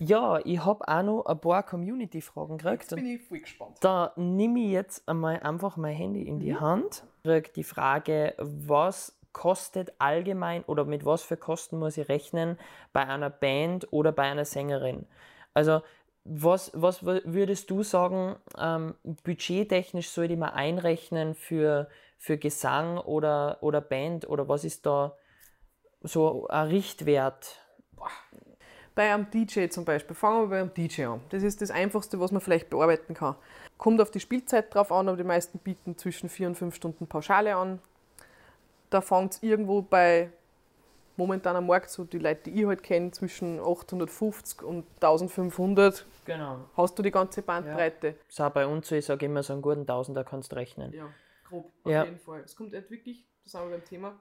ja, 0.00 0.40
ich 0.44 0.64
habe 0.64 0.86
auch 0.88 1.02
noch 1.02 1.22
ein 1.26 1.40
paar 1.40 1.62
Community-Fragen 1.62 2.58
gekriegt. 2.58 2.92
ich 2.92 3.22
voll 3.28 3.40
gespannt. 3.40 3.76
Da 3.80 4.12
nehme 4.16 4.60
ich 4.60 4.70
jetzt 4.70 5.08
einmal 5.08 5.40
einfach 5.40 5.76
mein 5.76 5.94
Handy 5.94 6.22
in 6.22 6.36
Mhm. 6.36 6.40
die 6.40 6.56
Hand. 6.56 7.04
Krieg 7.24 7.52
die 7.54 7.64
Frage, 7.64 8.34
was 8.38 9.16
kostet 9.32 9.92
allgemein 9.98 10.62
oder 10.64 10.84
mit 10.84 11.04
was 11.04 11.22
für 11.22 11.36
Kosten 11.36 11.78
muss 11.78 11.96
ich 11.96 12.08
rechnen 12.08 12.58
bei 12.92 13.06
einer 13.06 13.30
Band 13.30 13.92
oder 13.92 14.12
bei 14.12 14.24
einer 14.24 14.44
Sängerin? 14.44 15.06
Also 15.54 15.82
was, 16.24 16.70
was 16.74 17.02
wür- 17.02 17.22
würdest 17.24 17.70
du 17.70 17.82
sagen, 17.82 18.36
ähm, 18.58 18.94
budgettechnisch 19.24 20.08
sollte 20.10 20.34
ich 20.34 20.38
mal 20.38 20.50
einrechnen 20.50 21.34
für, 21.34 21.88
für 22.18 22.38
Gesang 22.38 22.98
oder, 22.98 23.58
oder 23.60 23.80
Band 23.80 24.28
oder 24.28 24.48
was 24.48 24.64
ist 24.64 24.86
da, 24.86 25.16
so 26.02 26.46
ein 26.48 26.68
Richtwert? 26.68 27.58
Bei 28.94 29.12
einem 29.12 29.30
DJ 29.30 29.68
zum 29.68 29.84
Beispiel, 29.84 30.14
fangen 30.14 30.42
wir 30.42 30.48
bei 30.48 30.60
einem 30.60 30.74
DJ 30.74 31.04
an. 31.06 31.20
Das 31.30 31.42
ist 31.42 31.62
das 31.62 31.70
Einfachste, 31.70 32.20
was 32.20 32.30
man 32.30 32.40
vielleicht 32.42 32.68
bearbeiten 32.68 33.14
kann. 33.14 33.36
Kommt 33.78 34.00
auf 34.00 34.10
die 34.10 34.20
Spielzeit 34.20 34.72
drauf 34.74 34.92
an, 34.92 35.08
aber 35.08 35.16
die 35.16 35.24
meisten 35.24 35.58
bieten 35.58 35.96
zwischen 35.96 36.28
vier 36.28 36.46
und 36.48 36.56
fünf 36.56 36.74
Stunden 36.74 37.06
Pauschale 37.06 37.56
an. 37.56 37.80
Da 38.90 39.00
fängt 39.00 39.34
es 39.34 39.42
irgendwo 39.42 39.80
bei 39.80 40.30
momentan 41.16 41.56
am 41.56 41.66
Markt, 41.66 41.90
so 41.90 42.04
die 42.04 42.18
Leute, 42.18 42.50
die 42.50 42.60
ich 42.60 42.66
halt 42.66 42.82
kenne, 42.82 43.10
zwischen 43.10 43.58
850 43.60 44.62
und 44.62 44.84
1500. 45.00 46.04
Genau. 46.26 46.58
Hast 46.76 46.98
du 46.98 47.02
die 47.02 47.10
ganze 47.10 47.42
Bandbreite? 47.42 48.12
Das 48.26 48.28
ist 48.34 48.40
auch 48.40 48.50
bei 48.50 48.66
uns 48.66 48.88
so, 48.88 48.94
ich 48.94 49.04
sage 49.06 49.26
immer, 49.26 49.42
so 49.42 49.54
einen 49.54 49.62
guten 49.62 49.86
Tausender 49.86 50.24
kannst 50.24 50.52
du 50.52 50.56
rechnen. 50.56 50.92
Ja, 50.92 51.08
grob, 51.48 51.72
auf 51.84 51.90
Ja. 51.90 52.04
jeden 52.04 52.18
Fall. 52.18 52.40
Es 52.44 52.54
kommt 52.54 52.74
halt 52.74 52.90
wirklich, 52.90 53.26
das 53.42 53.52
sind 53.52 53.62
wir 53.62 53.70
beim 53.70 53.84
Thema, 53.84 54.20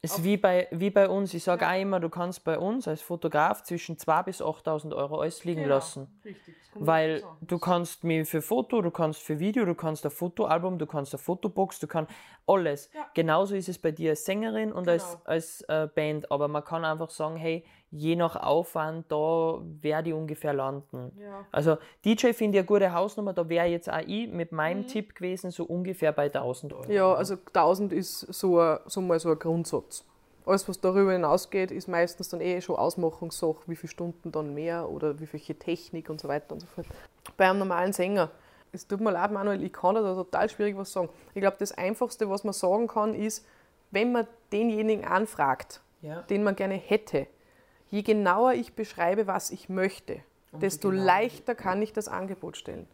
Es 0.00 0.18
ist 0.18 0.24
wie 0.24 0.36
bei, 0.36 0.68
wie 0.70 0.90
bei 0.90 1.08
uns. 1.08 1.34
Ich 1.34 1.42
sage 1.42 1.66
auch 1.68 1.80
immer, 1.80 1.98
du 1.98 2.08
kannst 2.08 2.44
bei 2.44 2.56
uns 2.56 2.86
als 2.86 3.02
Fotograf 3.02 3.64
zwischen 3.64 3.96
2.000 3.96 4.22
bis 4.24 4.40
8.000 4.40 4.94
Euro 4.94 5.20
alles 5.20 5.44
liegen 5.44 5.62
Genau, 5.62 5.74
lassen. 5.74 6.06
Richtig. 6.24 6.54
Weil 6.74 7.24
du 7.40 7.58
kannst 7.58 8.04
mir 8.04 8.24
für 8.24 8.40
Foto, 8.40 8.80
du 8.80 8.92
kannst 8.92 9.20
für 9.20 9.40
Video, 9.40 9.64
du 9.64 9.74
kannst 9.74 10.04
ein 10.04 10.12
Fotoalbum, 10.12 10.78
du 10.78 10.86
kannst 10.86 11.12
eine 11.14 11.18
Fotobox, 11.18 11.80
du 11.80 11.88
kannst 11.88 12.12
alles. 12.48 12.90
Ja. 12.94 13.06
Genauso 13.14 13.54
ist 13.54 13.68
es 13.68 13.78
bei 13.78 13.90
dir 13.92 14.10
als 14.10 14.24
Sängerin 14.24 14.72
und 14.72 14.88
als, 14.88 15.04
Genau. 15.12 15.20
als 15.24 15.60
äh, 15.68 15.88
Band. 15.94 16.30
Aber 16.32 16.48
man 16.48 16.64
kann 16.64 16.84
einfach 16.84 17.10
sagen, 17.10 17.36
hey, 17.36 17.64
je 17.90 18.16
nach 18.16 18.36
Aufwand, 18.36 19.10
da 19.10 19.60
werde 19.80 20.10
ich 20.10 20.14
ungefähr 20.14 20.52
landen. 20.52 21.12
Ja. 21.20 21.46
Also 21.52 21.78
DJ 22.04 22.32
finde 22.32 22.58
ich 22.58 22.62
eine 22.62 22.66
gute 22.66 22.92
Hausnummer, 22.92 23.32
da 23.32 23.48
wäre 23.48 23.66
jetzt 23.66 23.90
auch 23.90 24.00
ich 24.06 24.28
mit 24.28 24.52
meinem 24.52 24.80
Mhm. 24.82 24.86
Tipp 24.88 25.14
gewesen, 25.14 25.50
so 25.50 25.64
ungefähr 25.64 26.12
bei 26.12 26.28
1000 26.28 26.72
Euro. 26.72 26.90
Ja, 26.90 27.14
also 27.14 27.36
1000 27.52 27.92
ist 27.92 28.20
so, 28.20 28.58
ein, 28.60 28.78
so 28.86 29.00
mal 29.00 29.18
so 29.20 29.30
ein 29.30 29.38
Grundsatz. 29.38 30.04
Alles, 30.44 30.66
was 30.68 30.80
darüber 30.80 31.12
hinausgeht, 31.12 31.70
ist 31.70 31.88
meistens 31.88 32.30
dann 32.30 32.40
eh 32.40 32.60
schon 32.62 32.76
Ausmachungssache, 32.76 33.62
wie 33.66 33.76
viele 33.76 33.90
Stunden 33.90 34.32
dann 34.32 34.54
mehr 34.54 34.88
oder 34.88 35.20
wie 35.20 35.30
welche 35.32 35.54
Technik 35.58 36.08
und 36.08 36.20
so 36.20 36.28
weiter 36.28 36.52
und 36.54 36.60
so 36.60 36.66
fort. 36.66 36.86
Bei 37.36 37.48
einem 37.50 37.58
normalen 37.58 37.92
Sänger, 37.92 38.30
es 38.72 38.86
tut 38.86 39.00
mir 39.00 39.10
leid, 39.12 39.30
Manuel, 39.32 39.62
ich 39.62 39.72
kann 39.72 39.94
da 39.94 40.02
total 40.02 40.48
schwierig 40.48 40.76
was 40.76 40.92
sagen. 40.92 41.08
Ich 41.34 41.40
glaube, 41.40 41.56
das 41.58 41.72
Einfachste, 41.72 42.28
was 42.30 42.44
man 42.44 42.52
sagen 42.52 42.86
kann, 42.88 43.14
ist, 43.14 43.46
wenn 43.90 44.12
man 44.12 44.26
denjenigen 44.52 45.04
anfragt, 45.04 45.80
Ja. 46.02 46.22
den 46.22 46.42
man 46.44 46.54
gerne 46.56 46.74
hätte, 46.74 47.26
je 47.90 48.02
genauer 48.02 48.52
ich 48.52 48.74
beschreibe, 48.74 49.26
was 49.26 49.50
ich 49.50 49.68
möchte, 49.68 50.20
desto 50.52 50.90
genauer. 50.90 51.04
leichter 51.04 51.54
kann 51.54 51.80
ich 51.82 51.92
das 51.92 52.08
Angebot 52.08 52.56
stellen. 52.56 52.86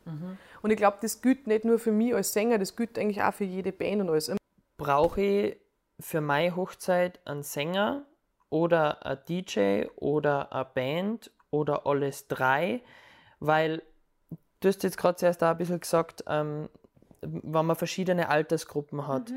Und 0.62 0.70
ich 0.70 0.76
glaube, 0.76 0.98
das 1.02 1.20
gilt 1.20 1.46
nicht 1.46 1.64
nur 1.64 1.78
für 1.78 1.92
mich 1.92 2.14
als 2.14 2.32
Sänger, 2.32 2.58
das 2.58 2.76
gilt 2.76 2.98
eigentlich 2.98 3.22
auch 3.22 3.34
für 3.34 3.44
jede 3.44 3.72
Band 3.72 4.02
und 4.02 4.10
alles. 4.10 4.32
brauche 4.76 5.20
ich 5.20 5.56
für 6.00 6.20
meine 6.20 6.54
Hochzeit 6.56 7.20
einen 7.26 7.42
Sänger 7.42 8.04
oder 8.50 9.04
ein 9.06 9.18
DJ 9.28 9.86
oder 9.96 10.52
eine 10.52 10.64
Band 10.64 11.30
oder 11.50 11.86
alles 11.86 12.26
drei, 12.28 12.80
weil 13.40 13.82
du 14.64 14.68
hast 14.68 14.82
jetzt 14.82 14.96
gerade 14.98 15.16
zuerst 15.16 15.42
auch 15.42 15.48
ein 15.48 15.58
bisschen 15.58 15.80
gesagt, 15.80 16.24
ähm, 16.26 16.68
wenn 17.22 17.66
man 17.66 17.76
verschiedene 17.76 18.28
Altersgruppen 18.28 19.06
hat, 19.06 19.32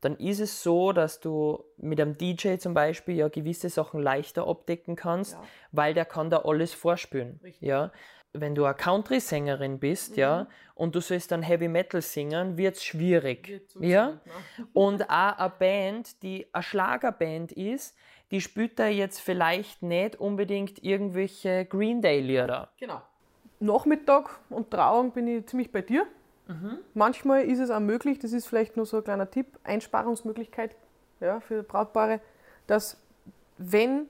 dann 0.00 0.16
ist 0.16 0.40
es 0.40 0.62
so, 0.62 0.92
dass 0.92 1.20
du 1.20 1.64
mit 1.78 2.00
einem 2.00 2.16
DJ 2.18 2.56
zum 2.56 2.74
Beispiel 2.74 3.16
ja 3.16 3.28
gewisse 3.28 3.68
Sachen 3.70 4.00
leichter 4.00 4.46
abdecken 4.46 4.94
kannst, 4.96 5.32
Ja. 5.34 5.42
weil 5.72 5.94
der 5.94 6.04
kann 6.04 6.30
da 6.30 6.38
alles 6.44 6.74
vorspülen. 6.74 7.40
Richtig. 7.42 7.66
Ja? 7.66 7.90
Wenn 8.32 8.54
du 8.54 8.64
eine 8.66 8.74
Country-Sängerin 8.74 9.78
bist, 9.78 10.16
ja, 10.18 10.46
und 10.74 10.94
du 10.94 11.00
sollst 11.00 11.32
dann 11.32 11.42
Heavy 11.42 11.68
Metal 11.68 12.02
singen, 12.02 12.58
wird 12.58 12.76
es 12.76 12.84
schwierig. 12.84 13.48
Wird 13.48 13.70
so 13.70 13.82
ja? 13.82 14.20
Und 14.74 15.08
auch 15.08 15.38
eine 15.38 15.50
Band, 15.58 16.22
die 16.22 16.46
eine 16.52 16.62
Schlagerband 16.62 17.52
ist, 17.52 17.96
die 18.30 18.42
spielt 18.42 18.78
da 18.78 18.88
jetzt 18.88 19.20
vielleicht 19.20 19.82
nicht 19.82 20.16
unbedingt 20.16 20.82
irgendwelche 20.84 21.64
Green 21.64 22.02
Day-Lieder. 22.02 22.72
Genau. 22.78 23.00
Nachmittag 23.60 24.40
und 24.50 24.70
Trauung 24.70 25.12
bin 25.12 25.26
ich 25.28 25.46
ziemlich 25.46 25.72
bei 25.72 25.82
dir. 25.82 26.06
Manchmal 26.94 27.44
ist 27.44 27.58
es 27.58 27.70
auch 27.70 27.80
möglich, 27.80 28.20
das 28.20 28.32
ist 28.32 28.46
vielleicht 28.46 28.76
nur 28.76 28.86
so 28.86 28.98
ein 28.98 29.04
kleiner 29.04 29.28
Tipp, 29.28 29.46
Einsparungsmöglichkeit 29.64 30.76
ja, 31.20 31.40
für 31.40 31.64
Brautpaare, 31.64 32.20
dass 32.68 32.98
wenn 33.58 34.06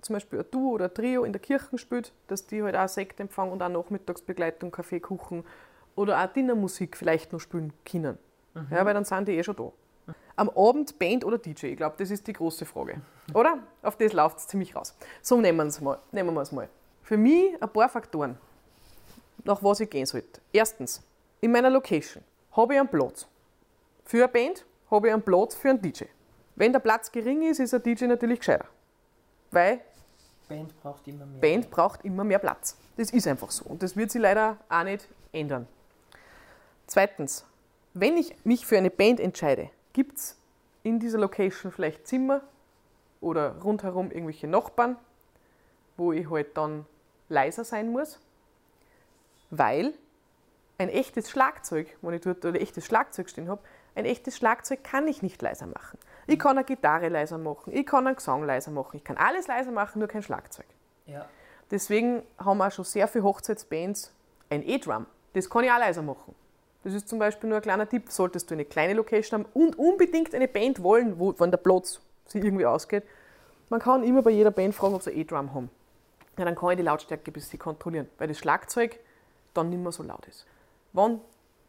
zum 0.00 0.14
Beispiel 0.14 0.38
ein 0.38 0.44
Duo 0.50 0.70
oder 0.70 0.84
ein 0.86 0.94
Trio 0.94 1.24
in 1.24 1.32
der 1.32 1.40
Kirche 1.40 1.76
spielt, 1.78 2.12
dass 2.28 2.46
die 2.46 2.62
halt 2.62 2.76
auch 2.76 2.88
Sektempfang 2.88 3.50
und 3.50 3.62
auch 3.62 3.68
Nachmittagsbegleitung, 3.68 4.70
Kaffee, 4.70 5.00
Kuchen 5.00 5.44
oder 5.96 6.22
auch 6.22 6.32
Dinnermusik 6.32 6.96
vielleicht 6.96 7.32
noch 7.32 7.40
spielen 7.40 7.72
können. 7.84 8.16
Ja, 8.70 8.84
weil 8.84 8.94
dann 8.94 9.04
sind 9.04 9.28
die 9.28 9.32
eh 9.32 9.42
schon 9.42 9.56
da. 9.56 9.72
Am 10.36 10.50
Abend 10.50 10.98
Band 10.98 11.24
oder 11.24 11.38
DJ? 11.38 11.66
Ich 11.66 11.76
glaube, 11.76 11.96
das 11.98 12.10
ist 12.10 12.26
die 12.26 12.32
große 12.32 12.64
Frage. 12.64 13.00
Oder? 13.34 13.58
Auf 13.82 13.96
das 13.96 14.12
läuft 14.12 14.38
es 14.38 14.46
ziemlich 14.46 14.74
raus. 14.74 14.96
So 15.22 15.40
nehmen 15.40 15.58
wir 15.58 15.66
es 15.66 15.80
mal. 15.80 15.98
Nehmen 16.12 16.34
wir 16.34 16.40
es 16.40 16.50
mal. 16.50 16.68
Für 17.02 17.16
mich 17.16 17.60
ein 17.62 17.68
paar 17.68 17.88
Faktoren, 17.88 18.38
nach 19.44 19.62
was 19.62 19.80
ich 19.80 19.90
gehen 19.90 20.06
sollte. 20.06 20.40
Erstens, 20.52 21.02
in 21.40 21.52
meiner 21.52 21.70
Location 21.70 22.22
habe 22.52 22.74
ich 22.74 22.80
einen 22.80 22.88
Platz. 22.88 23.26
Für 24.04 24.24
eine 24.24 24.28
Band 24.28 24.64
habe 24.90 25.08
ich 25.08 25.12
einen 25.12 25.22
Platz 25.22 25.54
für 25.54 25.70
einen 25.70 25.80
DJ. 25.80 26.04
Wenn 26.56 26.72
der 26.72 26.80
Platz 26.80 27.10
gering 27.10 27.42
ist, 27.42 27.60
ist 27.60 27.74
ein 27.74 27.82
DJ 27.82 28.06
natürlich 28.06 28.40
gescheiter. 28.40 28.66
Weil 29.50 29.80
Band 30.48 30.82
braucht 30.82 31.06
immer 31.06 31.26
mehr. 31.26 31.40
Band 31.40 31.70
braucht 31.70 32.04
immer 32.04 32.24
mehr 32.24 32.38
Platz. 32.38 32.76
Das 32.96 33.10
ist 33.10 33.26
einfach 33.26 33.50
so. 33.50 33.64
Und 33.64 33.82
das 33.82 33.96
wird 33.96 34.10
sich 34.10 34.20
leider 34.20 34.58
auch 34.68 34.82
nicht 34.82 35.08
ändern. 35.32 35.66
Zweitens, 36.86 37.44
wenn 37.94 38.16
ich 38.16 38.34
mich 38.44 38.66
für 38.66 38.76
eine 38.76 38.90
Band 38.90 39.20
entscheide, 39.20 39.70
gibt 39.92 40.18
es 40.18 40.36
in 40.82 40.98
dieser 40.98 41.18
Location 41.18 41.72
vielleicht 41.72 42.06
Zimmer 42.06 42.42
oder 43.20 43.56
rundherum 43.62 44.10
irgendwelche 44.10 44.48
Nachbarn, 44.48 44.96
wo 45.96 46.12
ich 46.12 46.28
halt 46.28 46.56
dann 46.56 46.86
leiser 47.28 47.64
sein 47.64 47.90
muss, 47.90 48.18
weil 49.50 49.92
ein 50.78 50.88
echtes 50.88 51.30
Schlagzeug, 51.30 51.96
wenn 52.02 52.14
ich 52.14 52.22
dort 52.22 52.44
ein 52.44 52.54
echtes 52.54 52.86
Schlagzeug 52.86 53.28
stehen 53.28 53.48
habe, 53.48 53.60
ein 53.94 54.04
echtes 54.04 54.36
Schlagzeug 54.36 54.82
kann 54.84 55.06
ich 55.08 55.22
nicht 55.22 55.42
leiser 55.42 55.66
machen. 55.66 55.98
Ich 56.26 56.38
kann 56.38 56.56
eine 56.56 56.64
Gitarre 56.64 57.08
leiser 57.08 57.38
machen, 57.38 57.72
ich 57.74 57.84
kann 57.84 58.06
einen 58.06 58.16
Gesang 58.16 58.44
leiser 58.44 58.70
machen, 58.70 58.96
ich 58.96 59.04
kann 59.04 59.16
alles 59.16 59.46
leiser 59.48 59.72
machen, 59.72 59.98
nur 59.98 60.08
kein 60.08 60.22
Schlagzeug. 60.22 60.66
Ja. 61.06 61.26
Deswegen 61.70 62.22
haben 62.38 62.62
auch 62.62 62.70
schon 62.70 62.84
sehr 62.84 63.08
viele 63.08 63.24
Hochzeitsbands 63.24 64.12
ein 64.48 64.62
E-Drum. 64.62 65.06
Das 65.34 65.48
kann 65.48 65.64
ich 65.64 65.70
auch 65.70 65.78
leiser 65.78 66.02
machen. 66.02 66.34
Das 66.82 66.94
ist 66.94 67.08
zum 67.08 67.18
Beispiel 67.18 67.48
nur 67.48 67.58
ein 67.58 67.62
kleiner 67.62 67.88
Tipp, 67.88 68.10
solltest 68.10 68.50
du 68.50 68.54
eine 68.54 68.64
kleine 68.64 68.94
Location 68.94 69.40
haben 69.40 69.50
und 69.52 69.78
unbedingt 69.78 70.34
eine 70.34 70.48
Band 70.48 70.82
wollen, 70.82 71.18
wo, 71.18 71.34
wenn 71.38 71.50
der 71.50 71.58
Platz 71.58 72.00
sich 72.26 72.42
irgendwie 72.42 72.66
ausgeht. 72.66 73.04
Man 73.68 73.80
kann 73.80 74.02
immer 74.02 74.22
bei 74.22 74.30
jeder 74.30 74.50
Band 74.50 74.74
fragen, 74.74 74.94
ob 74.94 75.02
sie 75.02 75.10
ein 75.10 75.18
E-Drum 75.18 75.54
haben. 75.54 75.70
Ja, 76.38 76.44
dann 76.44 76.54
kann 76.54 76.70
ich 76.70 76.76
die 76.76 76.82
Lautstärke 76.82 77.30
ein 77.30 77.32
bisschen 77.32 77.58
kontrollieren, 77.58 78.08
weil 78.18 78.28
das 78.28 78.38
Schlagzeug 78.38 78.98
dann 79.54 79.70
nicht 79.70 79.80
mehr 79.82 79.92
so 79.92 80.02
laut 80.02 80.26
ist. 80.26 80.46
Wenn 80.92 81.20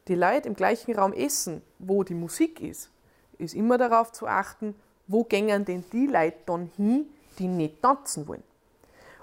die 0.07 0.15
Leute 0.15 0.47
im 0.47 0.55
gleichen 0.55 0.95
Raum 0.95 1.13
essen, 1.13 1.61
wo 1.79 2.03
die 2.03 2.13
Musik 2.15 2.59
ist, 2.61 2.89
ist 3.37 3.53
immer 3.53 3.77
darauf 3.77 4.11
zu 4.11 4.27
achten, 4.27 4.75
wo 5.07 5.23
gängen 5.23 5.65
denn 5.65 5.83
die 5.91 6.07
Leute 6.07 6.37
dann 6.45 6.71
hin, 6.77 7.05
die 7.39 7.47
nicht 7.47 7.81
tanzen 7.81 8.27
wollen. 8.27 8.43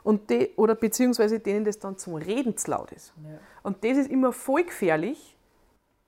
Und 0.03 0.31
die, 0.31 0.51
oder 0.57 0.75
beziehungsweise 0.75 1.41
denen 1.41 1.65
das 1.65 1.79
dann 1.79 1.99
zum 1.99 2.15
Reden 2.15 2.57
zu 2.57 2.71
laut 2.71 2.93
ist. 2.93 3.13
Und 3.63 3.85
das 3.85 3.99
ist 3.99 4.11
immer 4.11 4.33
voll 4.33 4.65
gefährlich. 4.65 5.37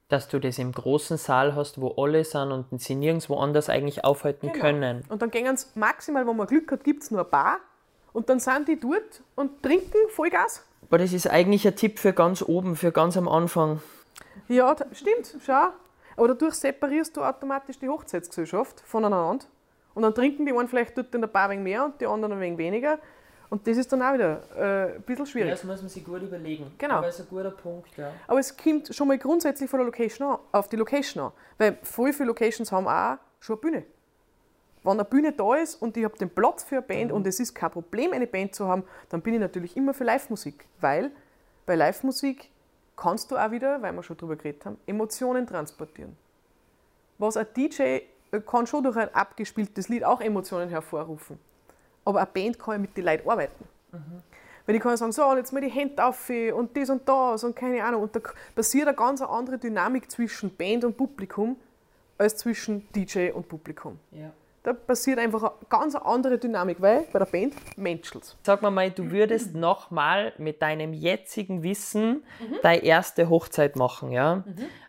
Dass 0.09 0.27
du 0.29 0.39
das 0.41 0.59
im 0.59 0.73
großen 0.73 1.19
Saal 1.19 1.55
hast, 1.55 1.81
wo 1.81 1.89
alle 2.03 2.25
sind 2.25 2.51
und 2.51 2.81
sie 2.81 2.95
nirgendwo 2.95 3.37
anders 3.37 3.69
eigentlich 3.69 4.05
aufhalten 4.05 4.51
Genau. 4.51 4.61
können. 4.65 5.05
Und 5.09 5.23
dann 5.23 5.31
gehen 5.31 5.57
sie 5.57 5.67
maximal, 5.75 6.27
wenn 6.27 6.37
man 6.37 6.47
Glück 6.47 6.73
hat, 6.73 6.83
gibt 6.83 7.03
es 7.03 7.11
nur 7.11 7.25
ein 7.25 7.31
Bar. 7.31 7.59
Und 8.13 8.29
dann 8.29 8.41
sind 8.41 8.67
die 8.67 8.79
dort 8.81 9.23
und 9.37 9.63
trinken 9.63 10.09
Vollgas. 10.09 10.65
Aber 10.83 10.99
das 10.99 11.13
ist 11.13 11.29
eigentlich 11.29 11.67
ein 11.67 11.77
Tipp 11.77 11.99
für 11.99 12.13
ganz 12.13 12.43
oben, 12.43 12.77
für 12.77 12.93
ganz 12.93 13.17
am 13.17 13.29
Anfang. 13.29 13.81
Ja, 14.49 14.75
stimmt, 14.93 15.37
schau. 15.45 15.69
Aber 16.17 16.29
dadurch 16.29 16.55
separierst 16.55 17.17
du 17.17 17.23
automatisch 17.23 17.79
die 17.79 17.89
Hochzeitsgesellschaft 17.89 18.81
voneinander. 18.81 19.45
Und 19.95 20.03
dann 20.03 20.15
trinken 20.15 20.47
die 20.47 20.53
einen 20.53 20.69
vielleicht 20.69 20.97
dort 20.97 21.15
in 21.15 21.21
der 21.21 21.29
Bar 21.29 21.49
ein 21.49 21.65
wenig 21.65 21.65
mehr 21.65 21.85
und 21.85 22.01
die 22.01 22.07
anderen 22.07 22.35
ein 22.35 22.41
wenig 22.41 22.59
weniger. 22.59 22.99
Und 23.49 23.67
das 23.67 23.77
ist 23.77 23.93
dann 23.93 24.01
auch 24.01 24.15
wieder 24.15 24.43
äh, 24.57 24.97
ein 24.97 25.03
bisschen 25.03 25.27
schwierig. 25.27 25.51
Das 25.51 25.65
muss 25.65 25.81
man 25.81 25.89
sich 25.89 26.05
gut 26.05 26.23
überlegen. 26.23 26.73
Genau. 26.79 26.97
Aber 26.97 27.09
ist 27.09 27.21
ein 27.21 27.27
guter 27.29 27.51
Punkt, 27.51 27.97
ja. 27.97 28.13
Aber 28.29 28.39
es 28.39 28.57
kommt 28.57 28.95
schon 28.95 29.09
mal 29.09 29.19
grundsätzlich 29.19 29.69
von 29.69 29.81
der 29.81 29.87
Location 29.87 30.29
an, 30.29 30.39
auf 30.53 30.69
die 30.69 30.77
Location 30.77 31.25
an. 31.25 31.33
Weil 31.59 31.79
voll 31.83 32.13
viele 32.13 32.29
Locations 32.29 32.71
haben 32.71 32.87
auch 32.87 33.17
schon 33.41 33.57
eine 33.57 33.61
Bühne. 33.61 33.85
Wenn 34.83 34.93
eine 34.93 35.05
Bühne 35.05 35.33
da 35.33 35.57
ist 35.57 35.77
und 35.77 35.97
ich 35.97 36.05
habe 36.05 36.17
den 36.17 36.31
Platz 36.31 36.63
für 36.63 36.77
eine 36.77 36.83
Band 36.83 37.13
und 37.13 37.27
es 37.27 37.39
ist 37.39 37.55
kein 37.55 37.71
Problem, 37.71 38.13
eine 38.13 38.27
Band 38.27 38.55
zu 38.55 38.67
haben, 38.67 38.85
dann 39.11 39.21
bin 39.21 39.35
ich 39.35 39.41
natürlich 39.41 39.77
immer 39.77 39.93
für 39.93 40.05
Live-Musik. 40.05 40.67
Weil 40.81 41.11
bei 41.67 41.75
Live-Musik 41.75 42.51
kannst 42.97 43.31
du 43.31 43.37
auch 43.37 43.51
wieder, 43.51 43.83
weil 43.83 43.93
wir 43.93 44.03
schon 44.03 44.17
drüber 44.17 44.37
geredet 44.37 44.65
haben, 44.65 44.79
Emotionen 44.87 45.47
transportieren. 45.47 46.17
Was 47.19 47.37
ein 47.37 47.47
DJ 47.55 47.83
äh, 47.83 48.41
kann 48.47 48.67
schon 48.67 48.85
durch 48.85 48.97
ein 48.97 49.15
abgespieltes 49.15 49.89
Lied 49.89 50.05
auch 50.05 50.21
Emotionen 50.21 50.71
hervorrufen. 50.71 51.39
Aber 52.05 52.21
eine 52.21 52.31
Band 52.33 52.59
kann 52.59 52.75
ja 52.75 52.79
mit 52.79 52.97
den 52.97 53.05
Leuten 53.05 53.29
arbeiten. 53.29 53.65
Weil 54.67 54.77
ich 54.77 54.83
kann 54.83 54.97
sagen, 54.97 55.13
so, 55.13 55.25
und 55.27 55.37
jetzt 55.37 55.53
mal 55.53 55.61
die 55.61 55.69
Hände 55.69 56.05
auf 56.05 56.31
und 56.55 56.77
das 56.77 56.91
und 56.91 57.09
das 57.09 57.45
und 57.45 57.57
keine 57.57 57.83
Ahnung. 57.83 58.03
Und 58.05 58.15
da 58.15 58.21
passiert 58.55 58.87
eine 58.87 58.97
ganz 58.97 59.21
andere 59.21 59.59
Dynamik 59.59 60.11
zwischen 60.11 60.55
Band 60.55 60.85
und 60.85 60.97
Publikum 60.97 61.57
als 62.17 62.37
zwischen 62.37 62.87
DJ 62.95 63.31
und 63.33 63.49
Publikum. 63.49 63.99
ja. 64.13 64.31
Da 64.63 64.73
passiert 64.75 65.19
einfach 65.19 65.43
eine 65.43 65.53
ganz 65.69 65.95
andere 65.95 66.39
Dynamik, 66.39 66.81
weil 66.81 67.07
bei 67.13 67.19
der 67.19 67.27
Band 67.27 67.55
menschelt 67.77 68.37
Sag 68.43 68.61
mal 68.63 68.71
mal, 68.71 68.91
du 68.91 69.11
würdest 69.11 69.55
nochmal 69.55 70.33
mit 70.39 70.61
deinem 70.61 70.93
jetzigen 70.93 71.63
Wissen 71.63 72.23
deine 72.63 72.83
erste 72.83 73.31
Hochzeit 73.31 73.77
machen, 73.77 74.11
ja? 74.13 74.45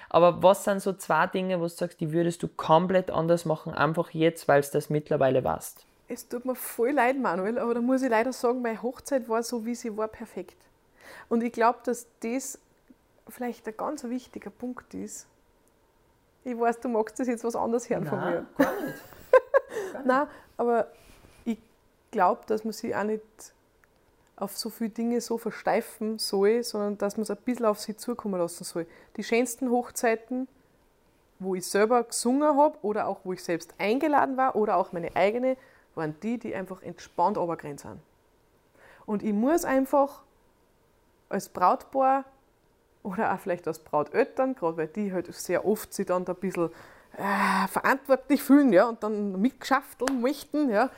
Aber 0.10 0.44
was 0.44 0.66
sind 0.66 0.82
so 0.82 0.92
zwei 0.92 1.28
Dinge, 1.28 1.60
wo 1.60 1.64
du 1.64 1.70
sagst, 1.70 2.02
die 2.02 2.12
würdest 2.12 2.44
du 2.44 2.50
komplett 2.50 3.10
anders 3.10 3.46
machen, 3.46 3.74
einfach 3.74 4.10
jetzt, 4.10 4.48
weil 4.50 4.60
es 4.60 4.70
das 4.70 4.90
mittlerweile 4.90 5.46
warst? 5.46 5.86
Es 6.10 6.28
tut 6.28 6.44
mir 6.44 6.56
voll 6.56 6.92
leid, 6.92 7.18
Manuel, 7.18 7.58
aber 7.58 7.74
da 7.74 7.80
muss 7.80 8.02
ich 8.02 8.10
leider 8.10 8.34
sagen, 8.34 8.62
meine 8.62 8.82
Hochzeit 8.82 9.30
war 9.30 9.42
so, 9.42 9.66
wie 9.66 9.76
sie 9.76 9.96
war, 9.96 10.10
perfekt. 10.10 10.58
Und 11.30 11.42
ich 11.42 11.54
glaube, 11.54 11.80
dass 11.86 12.08
das 12.20 12.60
vielleicht 13.30 13.66
ein 13.70 13.78
ganz 13.78 14.04
wichtiger 14.04 14.50
Punkt 14.50 14.94
ist. 14.94 15.28
Ich 16.44 16.60
weiß, 16.60 16.82
du 16.82 16.90
magst 16.90 17.18
das 17.18 17.28
jetzt 17.28 17.46
was 17.46 17.56
anderes 17.56 17.90
hören 17.90 18.06
von 18.06 18.20
mir. 18.20 18.46
gar 18.58 18.82
nicht. 18.82 18.96
Nein, 20.06 20.28
aber 20.58 20.88
ich 21.46 21.58
glaube, 22.12 22.42
dass 22.48 22.64
man 22.64 22.74
sich 22.74 22.96
auch 22.96 23.04
nicht 23.04 23.24
auf 24.36 24.58
so 24.58 24.70
viele 24.70 24.90
Dinge 24.90 25.22
so 25.22 25.38
versteifen 25.38 26.18
soll, 26.18 26.64
sondern 26.64 26.98
dass 26.98 27.16
man 27.16 27.24
es 27.24 27.32
ein 27.32 27.38
bisschen 27.38 27.66
auf 27.66 27.80
sich 27.80 27.98
zukommen 27.98 28.40
lassen 28.40 28.64
soll. 28.64 28.88
Die 29.16 29.24
schönsten 29.24 29.70
Hochzeiten, 29.70 30.48
wo 31.40 31.54
ich 31.54 31.68
selber 31.68 32.04
gesungen 32.04 32.58
habe 32.58 32.78
oder 32.82 33.08
auch 33.08 33.20
wo 33.24 33.34
ich 33.34 33.44
selbst 33.44 33.74
eingeladen 33.78 34.38
war 34.38 34.56
oder 34.56 34.78
auch 34.78 34.92
meine 34.94 35.16
eigene, 35.16 35.58
waren 35.94 36.16
die, 36.24 36.40
die 36.40 36.56
einfach 36.56 36.82
entspannt 36.82 37.38
runtergerannt 37.38 37.82
sind. 37.82 38.00
Und 39.06 39.24
ich 39.24 39.34
muss 39.34 39.66
einfach 39.66 40.24
als 41.30 41.50
Brautpaar 41.50 42.26
oder 43.04 43.34
auch 43.34 43.40
vielleicht 43.40 43.68
als 43.68 43.80
Brauteltern, 43.80 44.56
gerade 44.56 44.78
weil 44.78 44.88
die 44.88 45.14
halt 45.14 45.34
sehr 45.34 45.66
oft 45.66 45.94
sich 45.94 46.06
dann 46.06 46.26
da 46.26 46.34
ein 46.34 46.40
bisschen 46.40 46.70
äh, 47.18 47.68
verantwortlich 47.68 48.42
fühlen 48.42 48.72
ja, 48.74 48.88
und 48.88 49.04
dann 49.04 49.40
mitgeschafteln 49.42 50.22
möchten, 50.22 50.70
ja, 50.70 50.90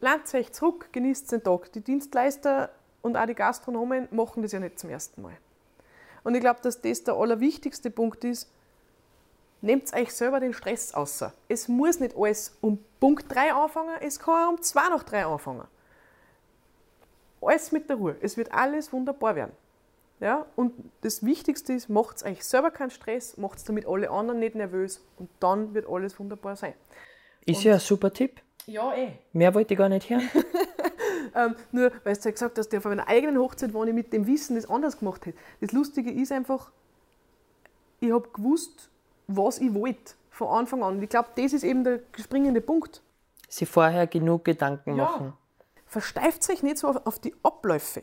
lernt 0.00 0.32
euch 0.34 0.52
zurück, 0.52 0.88
genießt 0.92 1.32
den 1.32 1.42
Tag. 1.42 1.72
Die 1.72 1.80
Dienstleister 1.80 2.70
und 3.02 3.16
auch 3.16 3.26
die 3.26 3.34
Gastronomen 3.34 4.08
machen 4.10 4.42
das 4.42 4.52
ja 4.52 4.60
nicht 4.60 4.78
zum 4.78 4.90
ersten 4.90 5.22
Mal. 5.22 5.36
Und 6.24 6.34
ich 6.34 6.40
glaube, 6.40 6.60
dass 6.62 6.80
das 6.80 7.04
der 7.04 7.14
allerwichtigste 7.14 7.90
Punkt 7.90 8.24
ist, 8.24 8.50
nehmt 9.60 9.92
euch 9.94 10.12
selber 10.12 10.40
den 10.40 10.52
Stress 10.52 10.94
außer. 10.94 11.32
Es 11.48 11.68
muss 11.68 12.00
nicht 12.00 12.16
alles 12.16 12.56
um 12.60 12.78
Punkt 13.00 13.32
3 13.34 13.52
anfangen, 13.54 13.96
es 14.00 14.18
kann 14.18 14.46
auch 14.46 14.52
um 14.52 14.62
2 14.62 14.88
nach 14.90 15.02
3 15.04 15.26
anfangen. 15.26 15.66
Alles 17.40 17.72
mit 17.72 17.88
der 17.88 17.96
Ruhe. 17.96 18.16
Es 18.20 18.36
wird 18.36 18.52
alles 18.52 18.92
wunderbar 18.92 19.36
werden. 19.36 19.52
Ja? 20.20 20.46
Und 20.56 20.72
das 21.02 21.24
Wichtigste 21.24 21.72
ist, 21.72 21.88
macht 21.88 22.24
euch 22.24 22.44
selber 22.44 22.70
keinen 22.70 22.90
Stress, 22.90 23.36
macht 23.36 23.66
damit 23.68 23.86
alle 23.86 24.10
anderen 24.10 24.40
nicht 24.40 24.54
nervös 24.54 25.04
und 25.18 25.28
dann 25.40 25.74
wird 25.74 25.88
alles 25.88 26.18
wunderbar 26.18 26.56
sein. 26.56 26.74
Ist 27.44 27.62
ja 27.64 27.74
ein 27.74 27.80
super 27.80 28.12
Tipp. 28.12 28.40
Ja, 28.66 28.94
eh. 28.94 29.12
Mehr 29.32 29.54
wollte 29.54 29.74
ich 29.74 29.78
gar 29.78 29.88
nicht 29.88 30.08
hören. 30.10 30.28
Ähm, 31.34 31.54
nur, 31.72 31.92
weil 32.04 32.16
du 32.16 32.20
ja 32.24 32.30
gesagt 32.30 32.58
hast, 32.58 32.74
auf 32.74 32.84
meiner 32.84 33.06
eigenen 33.06 33.38
Hochzeit, 33.38 33.74
wo 33.74 33.84
ich 33.84 33.92
mit 33.92 34.12
dem 34.12 34.26
Wissen 34.26 34.56
das 34.56 34.68
anders 34.68 34.98
gemacht 34.98 35.26
hätte. 35.26 35.38
Das 35.60 35.72
Lustige 35.72 36.10
ist 36.10 36.32
einfach, 36.32 36.70
ich 38.00 38.12
habe 38.12 38.28
gewusst, 38.30 38.90
was 39.26 39.58
ich 39.58 39.72
wollte 39.74 40.14
von 40.30 40.48
Anfang 40.48 40.82
an. 40.82 40.96
Und 40.96 41.02
ich 41.02 41.08
glaube, 41.10 41.28
das 41.36 41.52
ist 41.52 41.64
eben 41.64 41.84
der 41.84 42.00
springende 42.18 42.60
Punkt. 42.60 43.02
Sie 43.48 43.66
vorher 43.66 44.06
genug 44.06 44.44
Gedanken 44.44 44.96
Ja. 44.96 45.04
machen. 45.04 45.32
Versteift 45.86 46.48
euch 46.50 46.62
nicht 46.62 46.78
so 46.78 46.88
auf, 46.88 47.06
auf 47.06 47.18
die 47.18 47.34
Abläufe. 47.42 48.02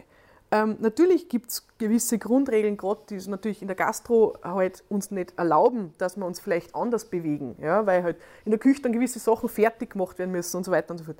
Ähm, 0.55 0.77
natürlich 0.79 1.27
gibt 1.27 1.51
es 1.51 1.67
gewisse 1.77 2.17
Grundregeln, 2.17 2.77
gerade 2.77 3.01
die 3.09 3.15
es 3.15 3.27
natürlich 3.27 3.61
in 3.61 3.67
der 3.67 3.75
Gastro 3.75 4.37
halt 4.41 4.85
uns 4.87 5.11
nicht 5.11 5.37
erlauben, 5.37 5.93
dass 5.97 6.15
wir 6.15 6.25
uns 6.25 6.39
vielleicht 6.39 6.73
anders 6.73 7.03
bewegen, 7.03 7.57
ja, 7.59 7.85
weil 7.85 8.03
halt 8.03 8.17
in 8.45 8.51
der 8.51 8.59
Küche 8.59 8.81
dann 8.81 8.93
gewisse 8.93 9.19
Sachen 9.19 9.49
fertig 9.49 9.89
gemacht 9.89 10.17
werden 10.17 10.31
müssen 10.31 10.55
und 10.55 10.63
so 10.63 10.71
weiter 10.71 10.91
und 10.91 10.99
so 10.99 11.03
fort. 11.03 11.17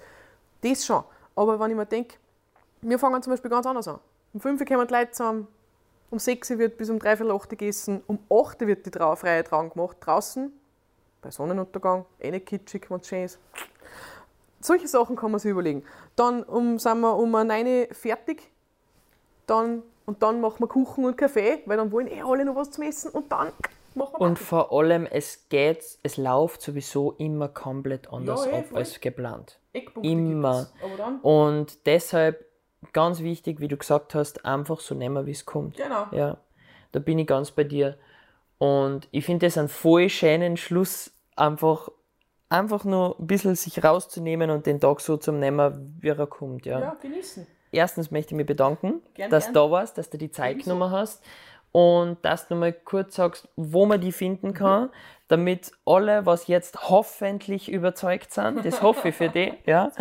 Das 0.62 0.86
schon. 0.86 1.04
Aber 1.36 1.60
wenn 1.60 1.72
ich 1.72 1.76
mir 1.76 1.86
denke, 1.86 2.16
wir 2.80 2.98
fangen 2.98 3.22
zum 3.22 3.32
Beispiel 3.32 3.52
ganz 3.52 3.66
anders 3.66 3.90
an. 3.90 4.00
Um 4.32 4.40
5 4.40 4.62
Uhr 4.62 4.68
kommen 4.68 4.88
die 4.88 4.94
Leute 4.94 5.12
zusammen, 5.12 5.48
um 6.12 6.20
6 6.20 6.52
Uhr 6.52 6.60
wird 6.60 6.78
bis 6.78 6.90
um 6.90 6.98
3 6.98 7.22
Uhr 7.26 7.42
gegessen, 7.50 8.02
um 8.08 8.20
8 8.30 8.62
Uhr 8.62 8.68
wird 8.70 8.86
die 8.86 8.92
Trau 8.92 9.18
freie 9.18 9.44
Trauung 9.44 9.72
gemacht, 9.72 9.98
draußen, 10.00 10.50
bei 11.22 11.30
Sonnenuntergang, 11.30 12.06
eh 12.22 12.32
nicht 12.32 12.46
kitschig, 12.46 12.90
wenn 12.90 13.02
es 13.02 13.08
schön 13.10 13.26
ist. 13.26 13.40
Solche 14.62 14.88
Sachen 14.88 15.18
kann 15.18 15.32
man 15.32 15.42
sich 15.42 15.52
überlegen. 15.52 15.84
Dann 16.16 16.42
um, 16.44 16.80
sind 16.80 17.02
wir 17.02 17.18
um 17.18 17.32
9 17.32 17.68
Uhr 17.68 17.88
fertig, 17.92 18.50
dann, 19.50 19.84
und 20.06 20.22
dann 20.24 20.42
machen 20.42 20.60
wir 20.60 20.68
Kuchen 20.68 21.06
und 21.06 21.18
Kaffee, 21.18 21.62
weil 21.66 21.78
dann 21.78 21.92
wollen 21.92 22.08
eh 22.08 22.22
alle 22.22 22.46
noch 22.46 22.56
was 22.56 22.72
zum 22.72 22.84
Essen 22.84 23.12
und 23.12 23.32
dann 23.32 23.48
machen 23.96 24.14
wir 24.14 24.22
Und 24.22 24.34
Party. 24.36 24.44
vor 24.44 24.72
allem, 24.74 25.06
es 25.06 25.48
geht, 25.50 25.84
es 26.04 26.18
läuft 26.18 26.62
sowieso 26.62 27.14
immer 27.14 27.48
komplett 27.50 28.12
anders 28.12 28.46
Ja, 28.46 28.52
eh, 28.52 28.60
ab 28.60 28.66
voll. 28.68 28.78
als 28.80 29.00
geplant. 29.00 29.60
Eckpunkte 29.74 30.10
immer. 30.10 30.68
Und 31.22 31.86
deshalb, 31.86 32.46
ganz 32.94 33.22
wichtig, 33.22 33.60
wie 33.60 33.68
du 33.68 33.78
gesagt 33.78 34.16
hast, 34.16 34.46
einfach 34.46 34.80
so 34.80 34.96
nehmen, 34.96 35.26
wie 35.26 35.32
es 35.32 35.46
kommt. 35.46 35.78
genau. 35.78 36.06
Ja, 36.12 36.38
da 36.92 37.00
bin 37.00 37.20
ich 37.20 37.28
ganz 37.28 37.52
bei 37.52 37.64
dir. 37.64 37.98
Und 38.58 39.08
ich 39.12 39.26
finde 39.26 39.48
das 39.48 39.58
einen 39.58 39.68
voll 39.70 40.08
schönen 40.10 40.56
Schluss, 40.56 41.12
einfach, 41.36 41.90
einfach 42.48 42.86
nur 42.86 43.20
ein 43.20 43.28
bisschen 43.28 43.56
sich 43.56 43.84
rauszunehmen 43.84 44.50
und 44.50 44.66
den 44.66 44.80
Tag 44.80 45.02
so 45.02 45.18
zu 45.18 45.32
nehmen, 45.34 45.98
wie 46.00 46.08
er 46.10 46.28
kommt. 46.28 46.66
Ja. 46.66 46.80
Ja, 46.80 46.96
genießen. 47.02 47.46
Erstens 47.76 48.12
möchte 48.12 48.34
ich 48.34 48.38
mich 48.38 48.46
bedanken, 48.46 49.02
Gern, 49.14 49.30
dass 49.30 49.46
gern. 49.46 49.54
du 49.54 49.60
da 49.60 49.72
warst, 49.72 49.98
dass 49.98 50.10
du 50.10 50.18
die 50.18 50.32
Zeit 50.32 50.64
genommen 50.64 50.92
hast 50.92 51.24
und 51.72 52.24
dass 52.24 52.48
du 52.48 52.56
mal 52.56 52.72
kurz 52.72 53.16
sagst, 53.16 53.50
wo 53.58 53.86
man 53.86 54.00
die 54.00 54.14
finden 54.14 54.54
kann, 54.54 54.90
damit 55.28 55.72
alle, 55.86 56.26
was 56.26 56.48
jetzt 56.48 56.90
hoffentlich 56.90 57.70
überzeugt 57.70 58.32
sind, 58.32 58.64
das 58.66 58.82
hoffe 58.82 59.10
ich 59.10 59.16
für 59.16 59.30
die, 59.30 59.54
ja, 59.66 59.92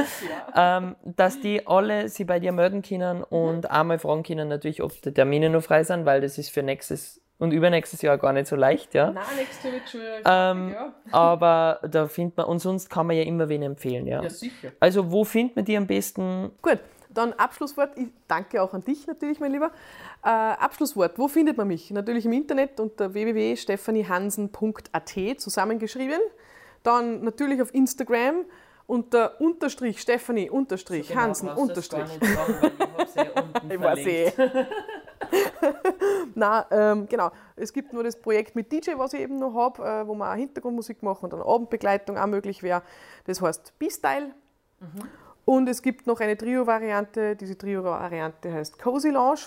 ähm, 0.54 0.96
dass 1.02 1.40
die 1.40 1.66
alle 1.66 2.08
sie 2.08 2.24
bei 2.24 2.38
dir 2.38 2.52
melden 2.52 2.82
können 2.82 3.24
und 3.24 3.70
einmal 3.70 3.98
fragen 3.98 4.22
können 4.22 4.48
natürlich, 4.48 4.82
ob 4.82 5.00
die 5.02 5.12
Termine 5.12 5.50
noch 5.50 5.62
frei 5.62 5.82
sind, 5.82 6.04
weil 6.04 6.20
das 6.20 6.38
ist 6.38 6.50
für 6.50 6.62
nächstes 6.62 7.20
und 7.38 7.52
übernächstes 7.52 8.02
Jahr 8.02 8.18
gar 8.18 8.32
nicht 8.32 8.46
so 8.46 8.56
leicht, 8.56 8.94
ja. 8.94 9.10
Nein, 9.10 9.24
nächstes 9.36 9.64
Jahr 9.64 9.72
wird 9.72 9.88
schon 9.88 10.00
Ähm, 10.24 10.72
ja. 10.72 10.94
Aber 11.10 11.80
da 11.88 12.06
findet 12.06 12.36
man, 12.36 12.46
und 12.46 12.60
sonst 12.60 12.88
kann 12.88 13.06
man 13.06 13.16
ja 13.16 13.24
immer 13.24 13.48
wen 13.48 13.62
empfehlen, 13.62 14.06
ja. 14.06 14.22
ja, 14.22 14.30
sicher. 14.30 14.70
Also 14.78 15.10
wo 15.10 15.24
findet 15.24 15.56
man 15.56 15.64
die 15.64 15.76
am 15.76 15.86
besten? 15.86 16.52
Gut, 16.62 16.78
dann 17.14 17.32
Abschlusswort. 17.32 17.96
Ich 17.96 18.08
danke 18.28 18.62
auch 18.62 18.74
an 18.74 18.84
dich 18.84 19.06
natürlich, 19.06 19.40
mein 19.40 19.52
Lieber. 19.52 19.70
Äh, 20.22 20.28
Abschlusswort. 20.28 21.18
Wo 21.18 21.28
findet 21.28 21.56
man 21.56 21.68
mich? 21.68 21.90
Natürlich 21.90 22.26
im 22.26 22.32
Internet 22.32 22.78
unter 22.80 23.14
www.stephaniehansen.at 23.14 25.12
zusammengeschrieben. 25.38 26.20
Dann 26.82 27.22
natürlich 27.22 27.62
auf 27.62 27.72
Instagram 27.74 28.44
unter 28.86 29.40
Unterstrich 29.40 29.98
Stephanie 30.00 30.50
Unterstrich 30.50 31.08
Genau, 31.08 31.22
Hansen 31.22 31.48
Unterstrich. 31.48 32.04
Ich 32.20 32.28
Ich 33.70 33.80
weiß 33.80 33.98
eh. 34.00 34.30
Nein, 36.34 36.64
ähm, 36.70 37.08
genau. 37.08 37.30
Es 37.56 37.72
gibt 37.72 37.94
nur 37.94 38.04
das 38.04 38.20
Projekt 38.20 38.54
mit 38.54 38.70
DJ, 38.70 38.90
was 38.96 39.14
ich 39.14 39.20
eben 39.20 39.38
noch 39.38 39.54
habe, 39.54 39.82
äh, 39.82 40.06
wo 40.06 40.14
man 40.14 40.30
auch 40.30 40.36
Hintergrundmusik 40.36 41.02
machen 41.02 41.24
und 41.24 41.32
dann 41.32 41.40
Abendbegleitung 41.40 42.18
auch 42.18 42.26
möglich 42.26 42.62
wäre. 42.62 42.82
Das 43.24 43.40
heißt 43.40 43.72
B-Style. 43.78 44.34
Und 45.44 45.68
es 45.68 45.82
gibt 45.82 46.06
noch 46.06 46.20
eine 46.20 46.36
Trio-Variante. 46.36 47.36
Diese 47.36 47.56
Trio-Variante 47.56 48.52
heißt 48.52 48.78
Cozy 48.78 49.10
Lounge, 49.10 49.40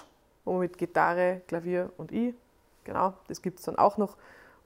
wo 0.46 0.54
man 0.54 0.62
mit 0.62 0.78
Gitarre, 0.78 1.42
Klavier 1.48 1.92
und 1.98 2.12
ich, 2.12 2.34
genau, 2.84 3.14
das 3.28 3.42
gibt 3.42 3.60
es 3.60 3.66
dann 3.66 3.78
auch 3.78 3.98
noch. 3.98 4.16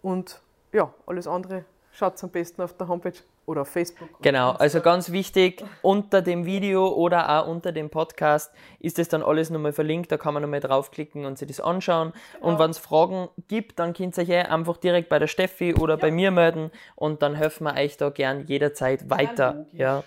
Und 0.02 0.42
ja, 0.74 0.94
alles 1.06 1.28
andere 1.28 1.66
schaut 1.92 2.22
am 2.24 2.30
besten 2.30 2.62
auf 2.62 2.76
der 2.76 2.88
Homepage 2.88 3.14
oder 3.46 3.62
auf 3.62 3.70
Facebook. 3.70 4.10
Genau, 4.22 4.52
also 4.52 4.82
ganz 4.82 5.12
wichtig, 5.12 5.64
unter 5.82 6.22
dem 6.22 6.46
Video 6.46 6.88
oder 6.88 7.30
auch 7.30 7.48
unter 7.48 7.72
dem 7.72 7.90
Podcast 7.90 8.52
ist 8.80 8.98
das 8.98 9.10
dann 9.10 9.24
alles 9.24 9.50
nochmal 9.50 9.74
verlinkt, 9.74 10.12
da 10.12 10.18
kann 10.18 10.34
man 10.34 10.44
nochmal 10.44 10.60
draufklicken 10.60 11.26
und 11.26 11.38
sich 11.38 11.48
das 11.48 11.60
anschauen. 11.60 12.14
Und 12.40 12.60
wenn 12.60 12.72
es 12.72 12.78
Fragen 12.78 13.30
gibt, 13.48 13.80
dann 13.80 13.94
könnt 13.94 14.18
ihr 14.18 14.24
euch 14.24 14.30
eh 14.30 14.42
einfach 14.42 14.78
direkt 14.78 15.10
bei 15.10 15.20
der 15.20 15.28
Steffi 15.28 15.74
oder 15.76 15.98
bei 15.98 16.12
mir 16.12 16.32
melden 16.32 16.72
und 16.96 17.22
dann 17.22 17.36
helfen 17.36 17.66
wir 17.66 17.76
euch 17.76 17.98
da 17.98 18.10
gern 18.10 18.46
jederzeit 18.46 19.10
weiter. 19.10 19.66
Ja. 19.74 20.04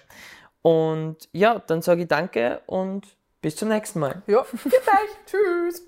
Und 0.64 1.28
ja, 1.32 1.58
dann 1.58 1.82
sage 1.82 2.02
ich 2.02 2.08
danke 2.08 2.62
und 2.64 3.18
bis 3.42 3.54
zum 3.54 3.68
nächsten 3.68 4.00
Mal. 4.00 4.22
Ja, 4.26 4.46
bis 4.50 4.62
gleich. 4.62 5.10
Tschüss. 5.26 5.86